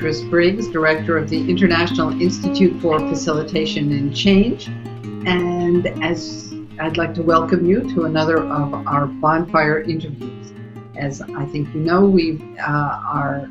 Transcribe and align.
Beatrice 0.00 0.22
Briggs, 0.22 0.66
Director 0.68 1.18
of 1.18 1.28
the 1.28 1.50
International 1.50 2.08
Institute 2.22 2.80
for 2.80 2.98
Facilitation 3.00 3.92
and 3.92 4.16
Change. 4.16 4.68
And 5.26 5.86
as 6.02 6.54
I'd 6.80 6.96
like 6.96 7.12
to 7.16 7.22
welcome 7.22 7.66
you 7.66 7.82
to 7.94 8.04
another 8.04 8.38
of 8.38 8.72
our 8.86 9.08
bonfire 9.08 9.82
interviews. 9.82 10.54
As 10.96 11.20
I 11.20 11.44
think 11.44 11.74
you 11.74 11.80
know, 11.80 12.06
we 12.06 12.40
uh, 12.60 12.66
are 12.66 13.50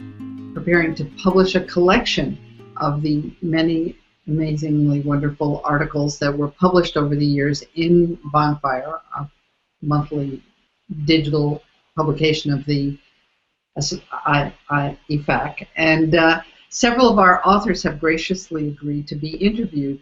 preparing 0.56 0.96
to 0.96 1.06
publish 1.22 1.54
a 1.54 1.62
collection 1.66 2.36
of 2.78 3.04
the 3.04 3.32
many 3.44 3.96
amazingly 4.28 5.02
wonderful 5.02 5.62
articles 5.64 6.18
that 6.18 6.36
were 6.36 6.48
published 6.48 6.98
over 6.98 7.16
the 7.16 7.28
years 7.28 7.64
in 7.76 8.18
Bonfire, 8.34 8.96
a 9.20 9.30
monthly 9.84 10.42
digital 11.06 11.62
publication 11.96 12.52
of 12.52 12.66
the 12.66 12.98
IFAC. 13.80 15.68
And 15.76 16.16
uh, 16.16 16.42
several 16.70 17.10
of 17.10 17.20
our 17.20 17.42
authors 17.48 17.84
have 17.84 18.00
graciously 18.00 18.70
agreed 18.70 19.08
to 19.08 19.16
be 19.16 19.36
interviewed 19.38 20.00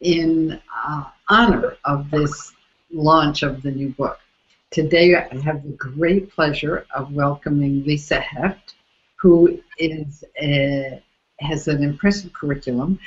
in 0.00 0.60
uh, 0.86 1.04
honor 1.28 1.76
of 1.84 2.10
this 2.10 2.52
launch 2.90 3.42
of 3.42 3.62
the 3.62 3.70
new 3.70 3.90
book. 3.90 4.18
Today, 4.70 5.16
I 5.16 5.40
have 5.40 5.62
the 5.62 5.70
great 5.70 6.30
pleasure 6.30 6.86
of 6.94 7.12
welcoming 7.12 7.84
Lisa 7.84 8.20
Heft, 8.20 8.74
who 9.16 9.60
is 9.78 10.24
a, 10.40 11.02
has 11.40 11.68
an 11.68 11.82
impressive 11.82 12.32
curriculum 12.32 12.98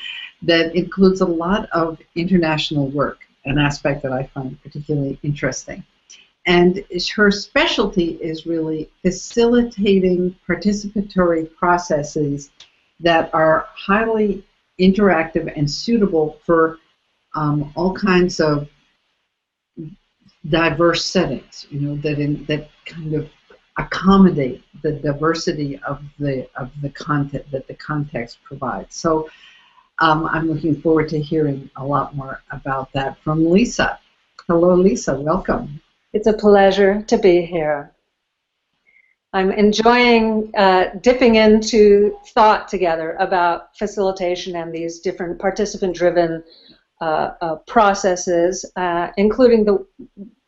that 0.41 0.75
includes 0.75 1.21
a 1.21 1.25
lot 1.25 1.69
of 1.71 1.99
international 2.15 2.87
work, 2.87 3.19
an 3.45 3.59
aspect 3.59 4.01
that 4.03 4.11
I 4.11 4.23
find 4.33 4.61
particularly 4.63 5.19
interesting. 5.21 5.83
And 6.45 6.83
her 7.15 7.29
specialty 7.29 8.13
is 8.21 8.45
really 8.47 8.89
facilitating 9.03 10.35
participatory 10.47 11.53
processes 11.55 12.49
that 12.99 13.33
are 13.33 13.67
highly 13.75 14.43
interactive 14.79 15.51
and 15.55 15.69
suitable 15.69 16.39
for 16.45 16.79
um, 17.35 17.71
all 17.75 17.93
kinds 17.93 18.39
of 18.39 18.67
diverse 20.49 21.05
settings. 21.05 21.67
You 21.69 21.81
know 21.81 21.95
that 21.97 22.19
in 22.19 22.43
that 22.45 22.69
kind 22.85 23.13
of 23.13 23.29
accommodate 23.77 24.63
the 24.81 24.93
diversity 24.93 25.79
of 25.87 26.01
the 26.19 26.49
of 26.55 26.71
the 26.81 26.89
content 26.89 27.45
that 27.51 27.67
the 27.67 27.75
context 27.75 28.39
provides. 28.43 28.95
So 28.95 29.29
um, 29.99 30.25
I'm 30.25 30.51
looking 30.51 30.81
forward 30.81 31.09
to 31.09 31.21
hearing 31.21 31.69
a 31.75 31.85
lot 31.85 32.15
more 32.15 32.41
about 32.51 32.91
that 32.93 33.19
from 33.19 33.49
Lisa. 33.49 33.99
Hello, 34.47 34.73
Lisa. 34.73 35.19
Welcome. 35.19 35.79
It's 36.13 36.27
a 36.27 36.33
pleasure 36.33 37.03
to 37.03 37.17
be 37.17 37.41
here. 37.41 37.91
I'm 39.33 39.51
enjoying 39.51 40.51
uh, 40.57 40.89
dipping 41.01 41.35
into 41.35 42.17
thought 42.33 42.67
together 42.67 43.15
about 43.17 43.77
facilitation 43.77 44.57
and 44.57 44.73
these 44.73 44.99
different 44.99 45.39
participant-driven 45.39 46.43
uh, 46.99 47.31
uh, 47.39 47.55
processes, 47.67 48.65
uh, 48.75 49.07
including 49.17 49.65
the 49.65 49.85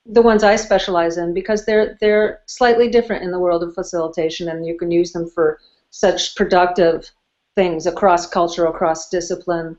the 0.06 0.22
ones 0.22 0.44
I 0.44 0.58
specialize 0.58 1.16
in, 1.16 1.34
because 1.34 1.66
they're 1.66 1.98
they're 2.02 2.42
slightly 2.46 2.90
different 2.90 3.24
in 3.24 3.32
the 3.32 3.40
world 3.40 3.64
of 3.64 3.74
facilitation, 3.74 4.50
and 4.50 4.66
you 4.66 4.78
can 4.78 4.92
use 4.92 5.14
them 5.14 5.30
for 5.30 5.60
such 5.92 6.36
productive 6.36 7.10
things 7.56 7.86
across 7.88 8.28
culture, 8.28 8.66
across 8.66 9.10
discipline. 9.10 9.78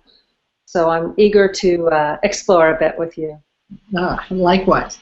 So 0.64 0.88
I'm 0.88 1.12
eager 1.18 1.46
to 1.46 1.88
uh, 1.88 2.18
explore 2.22 2.70
a 2.70 2.78
bit 2.78 2.98
with 2.98 3.18
you. 3.18 3.38
Ah, 3.96 4.24
likewise. 4.30 4.98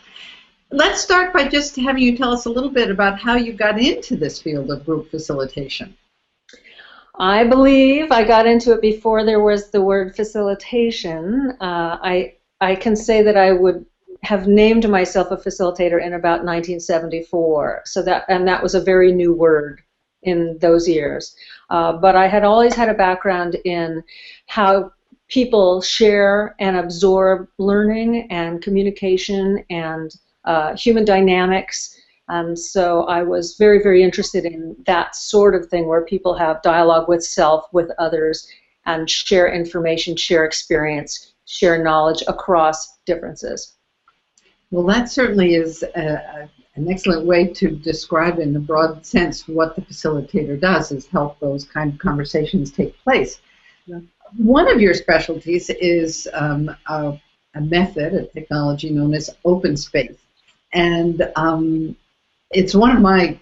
Let's 0.75 1.03
start 1.03 1.35
by 1.35 1.49
just 1.49 1.77
having 1.77 2.03
you 2.03 2.17
tell 2.17 2.33
us 2.33 2.47
a 2.47 2.51
little 2.51 2.71
bit 2.71 2.91
about 2.91 3.21
how 3.21 3.37
you 3.37 3.53
got 3.53 3.79
into 3.79 4.17
this 4.17 4.41
field 4.41 4.71
of 4.71 4.87
group 4.87 5.11
facilitation. 5.11 5.95
I 7.19 7.45
believe 7.45 8.11
I 8.11 8.25
got 8.25 8.47
into 8.47 8.73
it 8.73 8.81
before 8.81 9.23
there 9.23 9.43
was 9.43 9.71
the 9.71 9.83
word 9.83 10.17
facilitation. 10.17 11.59
Uh, 11.61 11.99
I 12.03 12.37
I 12.63 12.75
can 12.75 12.97
say 12.97 13.21
that 13.23 13.37
I 13.37 13.53
would 13.53 13.85
have 14.23 14.47
named 14.47 14.89
myself 14.89 15.31
a 15.31 15.37
facilitator 15.37 16.03
in 16.03 16.15
about 16.15 16.43
1974. 16.43 17.83
So 17.85 18.03
that 18.05 18.25
and 18.31 18.49
that 18.49 18.63
was 18.63 18.75
a 18.75 18.81
very 18.81 19.13
new 19.13 19.35
word 19.35 19.83
in 20.23 20.57
those 20.59 20.89
years. 20.89 21.37
Uh, 21.69 21.93
but 21.93 22.17
I 22.17 22.29
had 22.29 22.45
always 22.45 22.75
had 22.75 22.89
a 22.89 22.95
background 22.95 23.57
in 23.67 24.03
how 24.47 24.91
people 25.29 25.83
share 25.83 26.55
and 26.59 26.79
absorb 26.79 27.47
learning 27.59 28.27
and 28.31 28.63
communication 28.63 29.63
and 29.69 30.15
uh, 30.45 30.77
human 30.77 31.05
dynamics. 31.05 31.97
And 32.29 32.59
so 32.59 33.05
I 33.05 33.23
was 33.23 33.57
very, 33.57 33.83
very 33.83 34.03
interested 34.03 34.45
in 34.45 34.77
that 34.87 35.15
sort 35.17 35.55
of 35.55 35.69
thing 35.69 35.87
where 35.87 36.05
people 36.05 36.35
have 36.35 36.63
dialogue 36.63 37.09
with 37.09 37.25
self, 37.25 37.67
with 37.73 37.91
others, 37.99 38.49
and 38.87 39.09
share 39.09 39.53
information, 39.53 40.17
share 40.17 40.45
experience, 40.45 41.35
share 41.47 41.83
knowledge 41.83 42.23
across 42.29 42.99
differences. 43.07 43.77
Well, 44.71 44.87
that 44.87 45.11
certainly 45.11 45.55
is 45.55 45.83
a, 45.83 46.49
an 46.75 46.91
excellent 46.91 47.27
way 47.27 47.49
to 47.49 47.71
describe 47.71 48.39
in 48.39 48.57
a 48.57 48.61
broad 48.61 49.05
sense 49.05 49.47
what 49.47 49.77
the 49.77 49.83
facilitator 49.83 50.59
does 50.59 50.91
is 50.91 51.07
help 51.07 51.39
those 51.39 51.65
kind 51.65 51.93
of 51.93 51.99
conversations 51.99 52.71
take 52.71 52.97
place. 53.03 53.41
Yeah. 53.87 54.01
One 54.39 54.73
of 54.73 54.81
your 54.81 54.95
specialties 54.95 55.69
is 55.69 56.27
um, 56.33 56.75
a, 56.87 57.21
a, 57.55 57.61
method, 57.61 58.15
a 58.15 58.27
technology 58.29 58.89
known 58.89 59.13
as 59.13 59.29
open 59.45 59.77
space. 59.77 60.17
And 60.73 61.31
um, 61.37 61.97
it's 62.51 62.75
one 62.75 62.95
of 62.97 63.03
my 63.03 63.39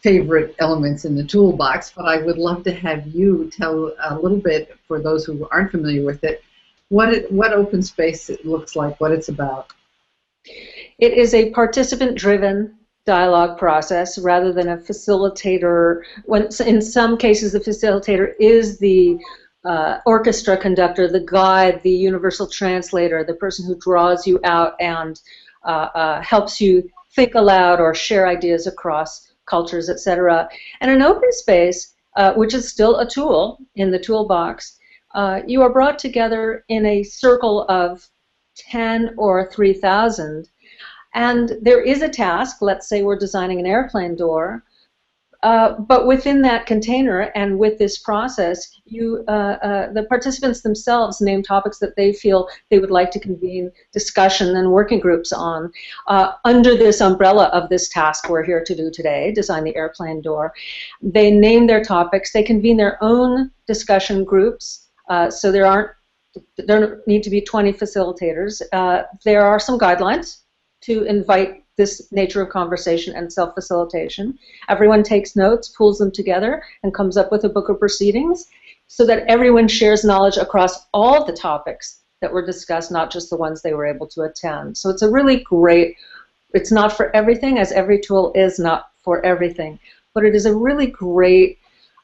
favorite 0.00 0.54
elements 0.58 1.04
in 1.04 1.14
the 1.14 1.24
toolbox, 1.24 1.92
but 1.96 2.04
I 2.04 2.18
would 2.18 2.36
love 2.36 2.62
to 2.64 2.72
have 2.72 3.06
you 3.06 3.50
tell 3.50 3.94
a 4.02 4.18
little 4.18 4.38
bit, 4.38 4.76
for 4.86 5.00
those 5.00 5.24
who 5.24 5.48
aren't 5.50 5.70
familiar 5.70 6.04
with 6.04 6.24
it, 6.24 6.42
what, 6.90 7.12
it, 7.12 7.32
what 7.32 7.52
open 7.52 7.82
space 7.82 8.28
it 8.28 8.44
looks 8.44 8.76
like, 8.76 9.00
what 9.00 9.12
it's 9.12 9.30
about. 9.30 9.72
It 10.98 11.14
is 11.14 11.32
a 11.32 11.50
participant-driven 11.50 12.74
dialogue 13.06 13.58
process 13.58 14.18
rather 14.18 14.52
than 14.52 14.68
a 14.68 14.76
facilitator. 14.76 16.02
When 16.24 16.48
in 16.66 16.82
some 16.82 17.16
cases, 17.16 17.52
the 17.52 17.60
facilitator 17.60 18.34
is 18.38 18.78
the 18.78 19.18
uh, 19.64 20.00
orchestra 20.04 20.56
conductor, 20.58 21.08
the 21.08 21.20
guide, 21.20 21.82
the 21.82 21.90
universal 21.90 22.46
translator, 22.46 23.24
the 23.24 23.34
person 23.34 23.66
who 23.66 23.76
draws 23.76 24.26
you 24.26 24.38
out 24.44 24.74
and 24.80 25.20
helps 26.22 26.60
you 26.60 26.88
think 27.14 27.34
aloud 27.34 27.80
or 27.80 27.94
share 27.94 28.26
ideas 28.26 28.66
across 28.66 29.32
cultures, 29.46 29.88
etc. 29.88 30.48
And 30.80 30.90
an 30.90 31.02
open 31.02 31.32
space, 31.32 31.94
uh, 32.16 32.32
which 32.34 32.54
is 32.54 32.68
still 32.68 32.98
a 32.98 33.08
tool 33.08 33.58
in 33.76 33.90
the 33.90 33.98
toolbox, 33.98 34.78
uh, 35.14 35.40
you 35.46 35.62
are 35.62 35.72
brought 35.72 35.98
together 35.98 36.64
in 36.68 36.84
a 36.86 37.02
circle 37.02 37.66
of 37.68 38.08
10 38.56 39.14
or 39.16 39.50
3,000 39.50 40.48
and 41.14 41.56
there 41.62 41.80
is 41.80 42.02
a 42.02 42.08
task, 42.08 42.60
let's 42.60 42.88
say 42.88 43.02
we're 43.02 43.16
designing 43.16 43.60
an 43.60 43.66
airplane 43.66 44.16
door, 44.16 44.64
uh, 45.44 45.78
but 45.78 46.06
within 46.06 46.40
that 46.40 46.64
container 46.64 47.20
and 47.34 47.58
with 47.58 47.78
this 47.78 47.98
process, 47.98 48.80
you, 48.86 49.22
uh, 49.28 49.58
uh, 49.62 49.92
the 49.92 50.04
participants 50.04 50.62
themselves 50.62 51.20
name 51.20 51.42
topics 51.42 51.78
that 51.78 51.94
they 51.96 52.14
feel 52.14 52.48
they 52.70 52.78
would 52.78 52.90
like 52.90 53.10
to 53.10 53.20
convene 53.20 53.70
discussion 53.92 54.56
and 54.56 54.72
working 54.72 54.98
groups 54.98 55.34
on 55.34 55.70
uh, 56.06 56.32
under 56.46 56.74
this 56.78 57.02
umbrella 57.02 57.50
of 57.52 57.68
this 57.68 57.90
task 57.90 58.30
we're 58.30 58.42
here 58.42 58.64
to 58.64 58.74
do 58.74 58.90
today, 58.90 59.32
design 59.32 59.64
the 59.64 59.76
airplane 59.76 60.22
door. 60.22 60.54
They 61.02 61.30
name 61.30 61.66
their 61.66 61.84
topics. 61.84 62.32
They 62.32 62.42
convene 62.42 62.78
their 62.78 62.96
own 63.04 63.50
discussion 63.66 64.24
groups. 64.24 64.88
Uh, 65.10 65.30
so 65.30 65.52
there 65.52 65.66
aren't 65.66 65.90
there 66.56 67.02
need 67.06 67.22
to 67.22 67.30
be 67.30 67.42
20 67.42 67.74
facilitators. 67.74 68.62
There 69.24 69.44
are 69.44 69.60
some 69.60 69.78
guidelines 69.78 70.38
to 70.84 71.04
invite 71.04 71.63
this 71.76 72.10
nature 72.12 72.42
of 72.42 72.48
conversation 72.48 73.14
and 73.14 73.32
self-facilitation. 73.32 74.38
Everyone 74.68 75.02
takes 75.02 75.36
notes, 75.36 75.68
pulls 75.68 75.98
them 75.98 76.10
together, 76.10 76.62
and 76.82 76.94
comes 76.94 77.16
up 77.16 77.32
with 77.32 77.44
a 77.44 77.48
book 77.48 77.68
of 77.68 77.78
proceedings 77.78 78.48
so 78.86 79.04
that 79.06 79.24
everyone 79.26 79.68
shares 79.68 80.04
knowledge 80.04 80.36
across 80.36 80.86
all 80.92 81.24
the 81.24 81.32
topics 81.32 82.00
that 82.20 82.32
were 82.32 82.44
discussed, 82.44 82.92
not 82.92 83.10
just 83.10 83.30
the 83.30 83.36
ones 83.36 83.60
they 83.60 83.74
were 83.74 83.86
able 83.86 84.06
to 84.06 84.22
attend. 84.22 84.76
So 84.78 84.88
it's 84.88 85.02
a 85.02 85.10
really 85.10 85.38
great, 85.38 85.96
it's 86.52 86.70
not 86.70 86.96
for 86.96 87.14
everything, 87.14 87.58
as 87.58 87.72
every 87.72 88.00
tool 88.00 88.32
is 88.34 88.58
not 88.58 88.90
for 89.02 89.24
everything, 89.24 89.78
but 90.14 90.24
it 90.24 90.34
is 90.34 90.46
a 90.46 90.54
really 90.54 90.86
great 90.86 91.58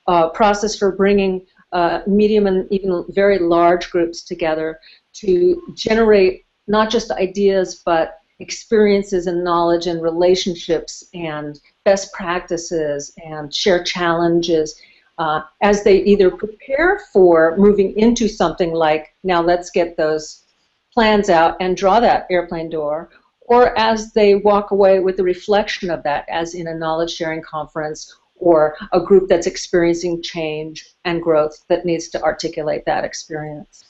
uh, 0.06 0.28
process 0.31 0.76
for 0.76 0.93
bringing 0.93 1.46
uh, 1.72 2.00
medium 2.06 2.46
and 2.46 2.70
even 2.72 3.05
very 3.11 3.38
large 3.38 3.90
groups 3.90 4.22
together 4.22 4.81
to 5.12 5.62
generate 5.75 6.44
not 6.67 6.90
just 6.90 7.11
ideas 7.12 7.82
but 7.84 8.19
experiences 8.40 9.26
and 9.26 9.44
knowledge 9.44 9.87
and 9.87 10.02
relationships 10.02 11.04
and 11.14 11.60
best 11.84 12.12
practices 12.12 13.12
and 13.25 13.54
share 13.54 13.84
challenges 13.84 14.81
uh, 15.19 15.42
as 15.62 15.84
they 15.84 16.02
either 16.04 16.31
prepare 16.31 17.02
for 17.12 17.54
moving 17.58 17.96
into 17.98 18.26
something 18.26 18.72
like 18.72 19.14
now 19.22 19.42
let's 19.42 19.70
get 19.70 19.96
those 19.96 20.44
plans 20.92 21.28
out 21.28 21.56
and 21.60 21.76
draw 21.76 22.00
that 22.00 22.26
airplane 22.31 22.70
door 22.70 23.10
or 23.42 23.76
as 23.78 24.12
they 24.12 24.37
walk 24.37 24.70
away 24.70 25.00
with 25.00 25.16
the 25.16 25.22
reflection 25.22 25.90
of 25.90 26.02
that 26.02 26.25
as 26.28 26.54
in 26.54 26.69
a 26.69 26.75
knowledge 26.75 27.12
sharing 27.12 27.43
conference 27.43 28.16
or 28.36 28.76
a 28.93 29.00
group 29.00 29.28
that's 29.28 29.46
experiencing 29.46 30.22
change 30.22 30.94
and 31.04 31.22
growth 31.22 31.62
that 31.69 31.84
needs 31.84 32.08
to 32.08 32.22
articulate 32.22 32.84
that 32.86 33.04
experience. 33.04 33.84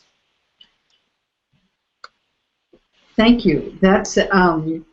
Thank 3.21 3.45
you. 3.45 3.77
That's 3.83 4.17
um, 4.31 4.87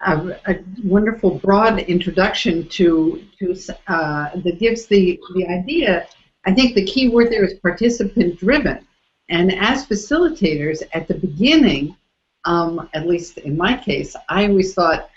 a, 0.00 0.16
a, 0.46 0.56
wonderful 0.84 1.38
broad 1.38 1.80
introduction 1.80 2.66
to 2.70 3.22
to 3.38 3.54
uh, 3.88 4.30
that 4.36 4.58
gives 4.58 4.86
the 4.86 5.20
the 5.34 5.46
idea. 5.48 6.08
I 6.46 6.54
think 6.54 6.74
the 6.74 6.86
key 6.86 7.10
word 7.10 7.30
there 7.30 7.44
is 7.44 7.58
participant 7.58 8.38
driven, 8.38 8.86
and 9.28 9.52
as 9.52 9.84
facilitators 9.84 10.82
at 10.94 11.08
the 11.08 11.16
beginning, 11.16 11.94
um, 12.46 12.88
at 12.94 13.06
least 13.06 13.36
in 13.36 13.54
my 13.54 13.76
case, 13.76 14.16
I 14.30 14.46
always 14.46 14.72
thought 14.72 15.10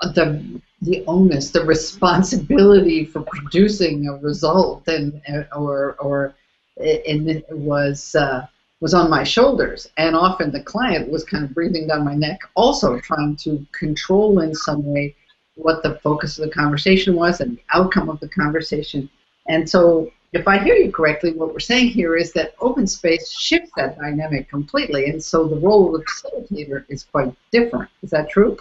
the 0.00 0.60
the 0.82 1.04
onus, 1.08 1.50
the 1.50 1.64
responsibility 1.64 3.06
for 3.06 3.22
producing 3.22 4.06
a 4.06 4.14
result, 4.18 4.86
and 4.86 5.20
or 5.52 5.96
or 5.98 6.36
it 6.76 7.44
was. 7.50 8.14
Uh, 8.14 8.46
was 8.80 8.94
on 8.94 9.10
my 9.10 9.24
shoulders, 9.24 9.90
and 9.96 10.14
often 10.14 10.50
the 10.50 10.62
client 10.62 11.10
was 11.10 11.24
kind 11.24 11.44
of 11.44 11.54
breathing 11.54 11.88
down 11.88 12.04
my 12.04 12.14
neck, 12.14 12.40
also 12.54 12.98
trying 13.00 13.34
to 13.36 13.66
control 13.72 14.40
in 14.40 14.54
some 14.54 14.84
way 14.84 15.14
what 15.54 15.82
the 15.82 15.96
focus 15.96 16.38
of 16.38 16.44
the 16.44 16.54
conversation 16.54 17.16
was 17.16 17.40
and 17.40 17.56
the 17.56 17.62
outcome 17.74 18.08
of 18.08 18.20
the 18.20 18.28
conversation. 18.28 19.10
And 19.48 19.68
so, 19.68 20.10
if 20.32 20.46
I 20.46 20.58
hear 20.58 20.76
you 20.76 20.92
correctly, 20.92 21.32
what 21.32 21.52
we're 21.52 21.58
saying 21.58 21.88
here 21.88 22.14
is 22.16 22.32
that 22.34 22.54
open 22.60 22.86
space 22.86 23.30
shifts 23.30 23.72
that 23.76 23.98
dynamic 23.98 24.48
completely, 24.48 25.06
and 25.06 25.22
so 25.22 25.48
the 25.48 25.56
role 25.56 25.94
of 25.94 26.00
the 26.00 26.06
facilitator 26.06 26.84
is 26.88 27.04
quite 27.04 27.34
different. 27.50 27.90
Is 28.02 28.10
that 28.10 28.28
true? 28.28 28.58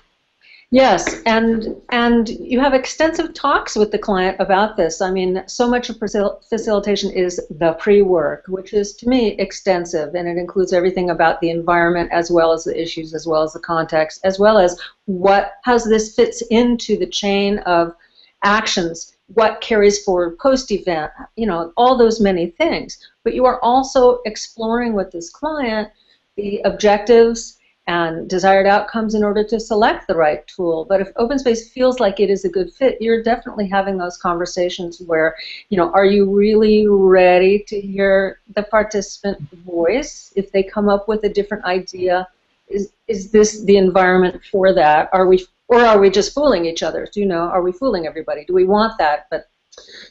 Yes, 0.69 1.21
and 1.25 1.81
and 1.91 2.27
you 2.27 2.59
have 2.59 2.73
extensive 2.73 3.33
talks 3.33 3.77
with 3.77 3.89
the 3.89 3.97
client 3.97 4.35
about 4.41 4.75
this. 4.75 4.99
I 4.99 5.11
mean, 5.11 5.43
so 5.47 5.65
much 5.65 5.89
of 5.89 5.97
facilitation 5.97 7.09
is 7.09 7.39
the 7.49 7.77
pre-work, 7.79 8.43
which 8.49 8.73
is 8.73 8.93
to 8.97 9.07
me 9.07 9.29
extensive, 9.39 10.13
and 10.13 10.27
it 10.27 10.37
includes 10.37 10.73
everything 10.73 11.09
about 11.09 11.39
the 11.39 11.51
environment 11.51 12.11
as 12.11 12.29
well 12.29 12.51
as 12.51 12.65
the 12.65 12.79
issues, 12.79 13.13
as 13.13 13.25
well 13.25 13.43
as 13.43 13.53
the 13.53 13.61
context, 13.61 14.19
as 14.25 14.39
well 14.39 14.57
as 14.57 14.77
what 15.05 15.53
how 15.63 15.77
this 15.77 16.13
fits 16.13 16.41
into 16.49 16.97
the 16.97 17.07
chain 17.07 17.59
of 17.59 17.95
actions, 18.43 19.15
what 19.27 19.61
carries 19.61 20.03
forward 20.03 20.37
post-event, 20.37 21.11
you 21.37 21.47
know, 21.47 21.71
all 21.77 21.97
those 21.97 22.19
many 22.19 22.47
things. 22.47 22.97
But 23.23 23.33
you 23.33 23.45
are 23.45 23.63
also 23.63 24.19
exploring 24.25 24.91
with 24.93 25.11
this 25.11 25.29
client 25.29 25.89
the 26.35 26.59
objectives 26.65 27.56
and 27.87 28.29
desired 28.29 28.67
outcomes 28.67 29.15
in 29.15 29.23
order 29.23 29.43
to 29.45 29.59
select 29.59 30.07
the 30.07 30.15
right 30.15 30.45
tool. 30.47 30.85
But 30.85 30.99
if 30.99 31.09
open 31.15 31.39
space 31.39 31.69
feels 31.71 32.01
like 32.01 32.19
it 32.19 32.29
is 32.29 32.43
a 32.43 32.49
good 32.49 32.73
fit, 32.73 33.01
you're 33.01 33.23
definitely 33.23 33.67
having 33.67 33.97
those 33.97 34.17
conversations 34.17 35.01
where, 35.01 35.35
you 35.69 35.77
know, 35.77 35.91
are 35.93 36.05
you 36.05 36.29
really 36.29 36.85
ready 36.87 37.59
to 37.67 37.79
hear 37.79 38.39
the 38.55 38.63
participant 38.63 39.39
voice? 39.65 40.33
If 40.35 40.51
they 40.51 40.63
come 40.63 40.89
up 40.89 41.07
with 41.07 41.23
a 41.23 41.29
different 41.29 41.63
idea, 41.63 42.27
is 42.67 42.91
is 43.07 43.31
this 43.31 43.63
the 43.63 43.77
environment 43.77 44.43
for 44.51 44.73
that? 44.73 45.09
Are 45.13 45.25
we 45.25 45.47
or 45.69 45.79
are 45.79 45.99
we 45.99 46.09
just 46.09 46.33
fooling 46.33 46.65
each 46.65 46.83
other? 46.83 47.07
Do 47.11 47.21
you 47.21 47.25
know, 47.25 47.43
are 47.43 47.61
we 47.61 47.71
fooling 47.71 48.05
everybody? 48.05 48.43
Do 48.43 48.53
we 48.53 48.65
want 48.65 48.97
that? 48.97 49.27
But 49.29 49.49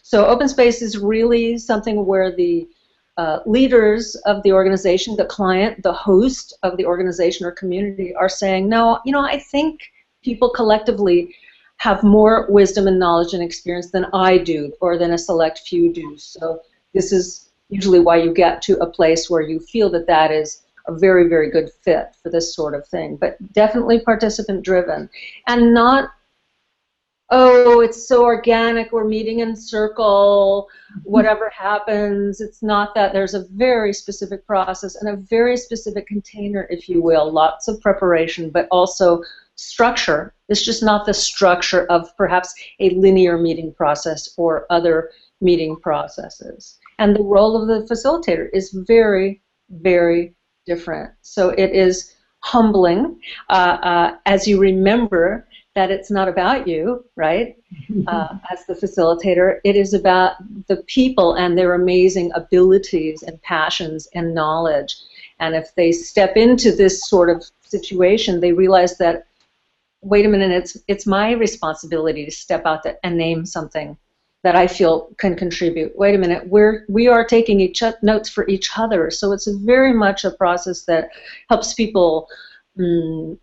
so 0.02 0.25
open 0.26 0.49
space 0.49 0.81
is 0.81 0.96
really 0.96 1.58
something 1.58 2.06
where 2.06 2.34
the 2.34 2.69
uh, 3.17 3.41
leaders 3.47 4.15
of 4.27 4.43
the 4.43 4.53
organization, 4.53 5.17
the 5.17 5.25
client, 5.25 5.83
the 5.83 5.93
host 5.93 6.57
of 6.63 6.77
the 6.77 6.85
organization 6.85 7.47
or 7.47 7.53
community 7.53 8.15
are 8.15 8.29
saying, 8.29 8.69
no, 8.69 9.01
you 9.05 9.13
know, 9.13 9.23
I 9.23 9.39
think 9.39 9.81
people 10.23 10.51
collectively 10.51 11.35
have 11.79 12.03
more 12.03 12.47
wisdom 12.51 12.87
and 12.87 12.99
knowledge 12.99 13.33
and 13.35 13.43
experience 13.43 13.91
than 13.91 14.07
I 14.13 14.39
do 14.39 14.73
or 14.81 14.99
than 14.99 15.13
a 15.13 15.19
select 15.19 15.61
few 15.61 15.93
do. 15.93 16.17
So 16.19 16.61
this 16.95 17.13
is 17.13 17.51
usually 17.69 18.01
why 18.01 18.17
you 18.17 18.33
get 18.33 18.63
to 18.63 18.79
a 18.79 18.87
place 18.87 19.29
where 19.29 19.43
you 19.43 19.61
feel 19.61 19.91
that 19.91 20.07
that 20.07 20.31
is 20.31 20.62
a 20.87 20.97
very, 20.97 21.29
very 21.29 21.51
good 21.51 21.71
fit 21.83 22.15
for 22.23 22.31
this 22.31 22.55
sort 22.55 22.75
of 22.75 22.87
thing. 22.87 23.17
But 23.17 23.37
definitely 23.53 24.01
participant 24.01 24.62
driven 24.62 25.11
and 25.47 25.75
not 25.75 26.11
oh, 27.31 27.81
it's 27.81 28.06
so 28.06 28.23
organic, 28.25 28.93
we're 28.93 29.05
meeting 29.05 29.40
in 29.40 29.56
circle, 29.56 30.69
whatever 31.02 31.50
happens. 31.50 32.40
It's 32.40 32.62
not 32.62 32.94
that. 32.94 33.12
There's 33.12 33.34
a 33.34 33.46
very 33.52 33.93
specific 33.93 34.46
process 34.46 34.94
and 34.96 35.08
a 35.08 35.17
very 35.17 35.56
specific 35.56 36.06
container, 36.06 36.67
if 36.70 36.88
you 36.88 37.02
will, 37.02 37.32
lots 37.32 37.69
of 37.69 37.81
preparation, 37.81 38.50
but 38.50 38.69
also 38.70 39.23
structure. 39.56 40.34
It's 40.49 40.64
just 40.64 40.82
not 40.82 41.06
the 41.06 41.14
structure 41.14 41.87
of 41.87 42.14
perhaps 42.17 42.55
a 42.78 42.90
linear 42.90 43.38
meeting 43.38 43.73
process 43.73 44.32
or 44.37 44.67
other 44.70 45.11
meeting 45.40 45.76
processes. 45.76 46.78
And 46.99 47.17
the 47.17 47.23
role 47.23 47.61
of 47.61 47.67
the 47.67 47.93
facilitator 47.93 48.49
is 48.52 48.70
very, 48.87 49.43
very 49.70 50.34
different. 50.67 51.12
So 51.23 51.50
it 51.50 51.73
is 51.73 52.14
humbling 52.40 53.19
uh, 53.50 53.78
uh, 53.82 54.17
as 54.26 54.46
you 54.46 54.61
remember 54.61 55.46
that 55.76 55.90
it's 55.90 56.11
not 56.11 56.26
about 56.26 56.67
you, 56.67 57.05
right? 57.14 57.56
Uh, 58.08 58.38
as 58.52 58.64
the 58.67 58.75
facilitator, 58.75 59.58
it 59.64 59.75
is 59.75 59.93
about 59.93 60.37
the 60.69 60.76
people 60.87 61.34
and 61.34 61.56
their 61.56 61.75
amazing 61.75 62.31
abilities 62.34 63.23
and 63.23 63.40
passions 63.43 64.08
and 64.14 64.34
knowledge. 64.34 64.96
And 65.40 65.55
if 65.55 65.75
they 65.75 65.93
step 65.93 66.37
into 66.37 66.73
this 66.73 67.08
sort 67.08 67.31
of 67.31 67.44
situation, 67.62 68.40
they 68.40 68.52
realize 68.52 68.96
that, 68.99 69.26
wait 70.02 70.25
a 70.25 70.28
minute, 70.28 70.52
it's 70.52 70.76
it's 70.88 71.06
my 71.06 71.32
responsibility 71.32 72.25
to 72.25 72.31
step 72.31 72.64
out 72.64 72.82
that, 72.84 72.99
and 73.02 73.17
name 73.17 73.44
something 73.44 73.96
that 74.43 74.56
I 74.56 74.67
feel 74.67 75.08
can 75.19 75.34
contribute. 75.34 75.96
Wait 75.96 76.14
a 76.14 76.19
minute, 76.19 76.49
we're 76.49 76.84
we 76.88 77.08
are 77.08 77.25
taking 77.25 77.61
each 77.61 77.82
notes 78.02 78.28
for 78.28 78.46
each 78.49 78.70
other. 78.78 79.11
So 79.11 79.32
it's 79.32 79.46
very 79.46 79.93
much 79.93 80.25
a 80.25 80.31
process 80.31 80.82
that 80.84 81.11
helps 81.50 81.75
people. 81.75 82.28
Mm, 82.78 83.38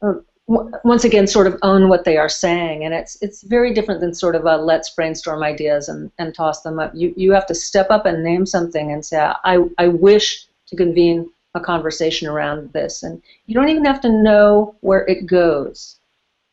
once 0.48 1.06
again 1.06 1.26
sort 1.26 1.48
of 1.48 1.58
own 1.62 1.88
what 1.88 2.04
they 2.04 2.18
are 2.18 2.30
saying. 2.30 2.84
And 2.84 2.94
it's 2.94 3.18
it's 3.22 3.44
very 3.44 3.74
different 3.74 4.02
than 4.02 4.14
sort 4.14 4.36
of 4.36 4.46
a 4.46 4.58
let's 4.58 4.90
brainstorm 4.90 5.44
ideas 5.44 5.88
and, 5.88 6.12
and 6.20 6.34
toss 6.36 6.62
them 6.62 6.80
up. 6.80 6.92
You 6.94 7.14
you 7.16 7.32
have 7.32 7.46
to 7.48 7.56
step 7.56 7.88
up 7.90 8.06
and 8.06 8.24
name 8.24 8.46
something 8.46 8.92
and 8.92 9.06
say 9.06 9.18
I, 9.20 9.60
I 9.78 9.88
wish 9.88 10.48
to 10.68 10.76
convene 10.76 11.30
a 11.56 11.60
conversation 11.60 12.28
around 12.28 12.74
this. 12.74 13.04
And 13.04 13.22
you 13.46 13.54
don't 13.54 13.70
even 13.70 13.86
have 13.86 14.02
to 14.02 14.10
know 14.10 14.76
where 14.82 15.06
it 15.06 15.28
goes. 15.28 15.98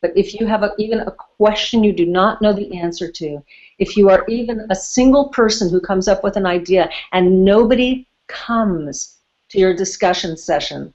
But 0.01 0.15
if 0.15 0.39
you 0.39 0.47
have 0.47 0.63
a, 0.63 0.71
even 0.79 1.01
a 1.01 1.11
question 1.11 1.83
you 1.83 1.93
do 1.93 2.05
not 2.05 2.41
know 2.41 2.53
the 2.53 2.75
answer 2.77 3.11
to 3.11 3.43
if 3.77 3.97
you 3.97 4.09
are 4.09 4.25
even 4.27 4.65
a 4.69 4.75
single 4.75 5.29
person 5.29 5.69
who 5.69 5.79
comes 5.79 6.07
up 6.07 6.23
with 6.23 6.37
an 6.37 6.45
idea 6.45 6.89
and 7.11 7.43
nobody 7.43 8.07
comes 8.27 9.17
to 9.49 9.59
your 9.59 9.75
discussion 9.75 10.37
session 10.37 10.93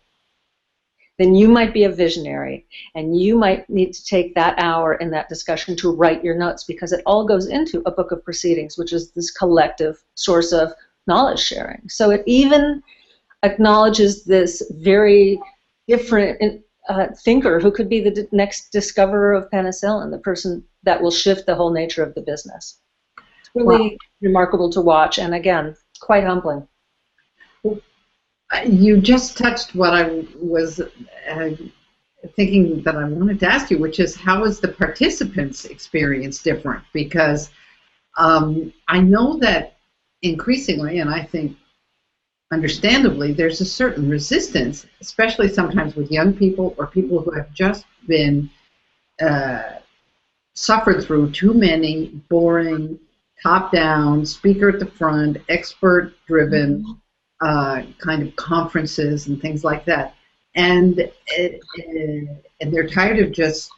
then 1.19 1.35
you 1.35 1.49
might 1.49 1.73
be 1.73 1.85
a 1.85 1.91
visionary 1.91 2.67
and 2.95 3.19
you 3.19 3.39
might 3.39 3.69
need 3.71 3.93
to 3.95 4.05
take 4.05 4.35
that 4.35 4.55
hour 4.59 4.95
in 4.95 5.11
that 5.11 5.29
discussion 5.29 5.77
to 5.77 5.95
write 5.95 6.23
your 6.23 6.37
notes 6.37 6.65
because 6.65 6.93
it 6.93 7.03
all 7.07 7.27
goes 7.27 7.47
into 7.47 7.83
a 7.87 7.91
book 7.91 8.13
of 8.13 8.25
proceedings, 8.25 8.77
which 8.77 8.93
is 8.93 9.13
this 9.13 9.31
collective 9.31 10.03
source 10.15 10.53
of 10.53 10.73
knowledge 11.07 11.41
sharing. 11.41 11.89
So 11.89 12.11
it 12.11 12.23
even 12.27 12.83
acknowledges 13.43 14.25
this 14.25 14.63
very 14.77 15.41
different 15.89 16.63
uh, 16.89 17.07
thinker 17.25 17.61
who 17.61 17.71
could 17.71 17.89
be 17.89 18.01
the 18.01 18.11
d- 18.11 18.29
next 18.33 18.71
discoverer 18.71 19.33
of 19.33 19.51
penicillin, 19.51 20.11
the 20.11 20.19
person 20.19 20.65
that 20.83 21.01
will 21.01 21.11
shift 21.11 21.47
the 21.47 21.55
whole 21.55 21.73
nature 21.73 22.03
of 22.03 22.15
the 22.15 22.21
business. 22.21 22.79
It's 23.19 23.51
really 23.55 23.91
wow. 23.91 23.97
remarkable 24.21 24.71
to 24.71 24.81
watch 24.81 25.19
and 25.19 25.35
again, 25.35 25.77
quite 26.01 26.25
humbling 26.25 26.69
you 28.67 29.00
just 29.00 29.37
touched 29.37 29.75
what 29.75 29.95
I 29.95 30.25
was 30.37 30.81
uh, 30.81 31.50
thinking 32.35 32.83
that 32.83 32.97
I 32.97 33.05
wanted 33.05 33.41
to 33.41 33.49
ask 33.49 33.71
you, 33.71 33.79
which 33.79 34.00
is 34.00 34.15
how 34.15 34.45
is 34.45 34.61
the 34.61 34.69
participants' 34.69 35.65
experience 35.65 36.43
different? 36.43 36.83
Because 36.93 37.50
um, 38.17 38.73
I 38.88 39.00
know 39.00 39.38
that 39.38 39.76
increasingly, 40.23 41.00
and 41.00 41.11
I 41.11 41.25
think 41.25 41.57
understandably, 42.53 43.33
there's 43.33 43.61
a 43.61 43.67
certain 43.67 44.09
resistance, 44.09 44.87
especially 45.00 45.49
sometimes 45.49 45.97
with 45.97 46.11
young 46.11 46.33
people 46.33 46.75
or 46.79 46.87
people 46.87 47.21
who 47.21 47.33
have 47.33 47.53
just 47.53 47.85
been 48.07 48.49
uh, 49.21 49.62
suffered 50.55 51.05
through 51.05 51.33
too 51.33 51.53
many 51.53 52.23
boring, 52.29 52.99
top-down, 53.43 54.25
speaker 54.25 54.71
at 54.71 54.79
the 54.79 54.87
front, 54.87 55.38
expert-driven. 55.49 56.83
Mm-hmm 56.83 56.93
uh, 57.40 57.83
kind 57.99 58.23
of 58.23 58.35
conferences 58.37 59.26
and 59.26 59.40
things 59.40 59.64
like 59.64 59.85
that. 59.85 60.14
And, 60.55 61.11
it, 61.28 61.61
and 62.61 62.73
they're 62.73 62.88
tired 62.88 63.19
of 63.19 63.33
just 63.33 63.71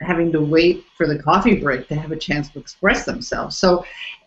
having 0.00 0.32
to 0.32 0.40
wait 0.40 0.84
for 0.96 1.06
the 1.06 1.18
coffee 1.18 1.56
break 1.56 1.88
to 1.88 1.94
have 1.94 2.12
a 2.12 2.16
chance 2.16 2.48
to 2.50 2.58
express 2.58 3.04
themselves. 3.04 3.56
So, 3.56 3.84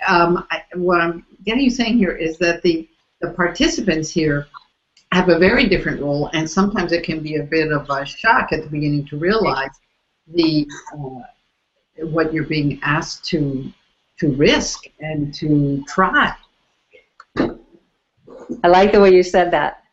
um, 0.08 0.46
I, 0.52 0.64
what 0.76 1.02
I'm 1.02 1.26
getting 1.44 1.64
you 1.64 1.70
saying 1.70 1.98
here 1.98 2.16
is 2.16 2.38
that 2.40 2.62
the, 2.62 2.88
the 3.22 3.32
participants 3.32 4.10
here 4.10 4.48
have 5.12 5.30
a 5.30 5.38
very 5.38 5.68
different 5.68 6.02
role, 6.02 6.30
and 6.34 6.50
sometimes 6.50 6.92
it 6.92 7.04
can 7.04 7.22
be 7.22 7.36
a 7.36 7.44
bit 7.44 7.72
of 7.72 7.90
a 7.90 8.06
shock 8.06 8.52
at 8.52 8.64
the 8.64 8.70
beginning 8.70 9.06
to 9.06 9.18
realize 9.18 9.70
the 10.28 10.68
uh, 10.96 11.22
what 12.06 12.34
you're 12.34 12.46
being 12.46 12.80
asked 12.82 13.26
to 13.26 13.72
to 14.20 14.34
risk 14.34 14.86
and 15.00 15.34
to 15.34 15.84
try. 15.88 16.34
I 18.64 18.68
like 18.68 18.92
the 18.92 19.00
way 19.00 19.14
you 19.14 19.24
said 19.24 19.52
that. 19.52 19.84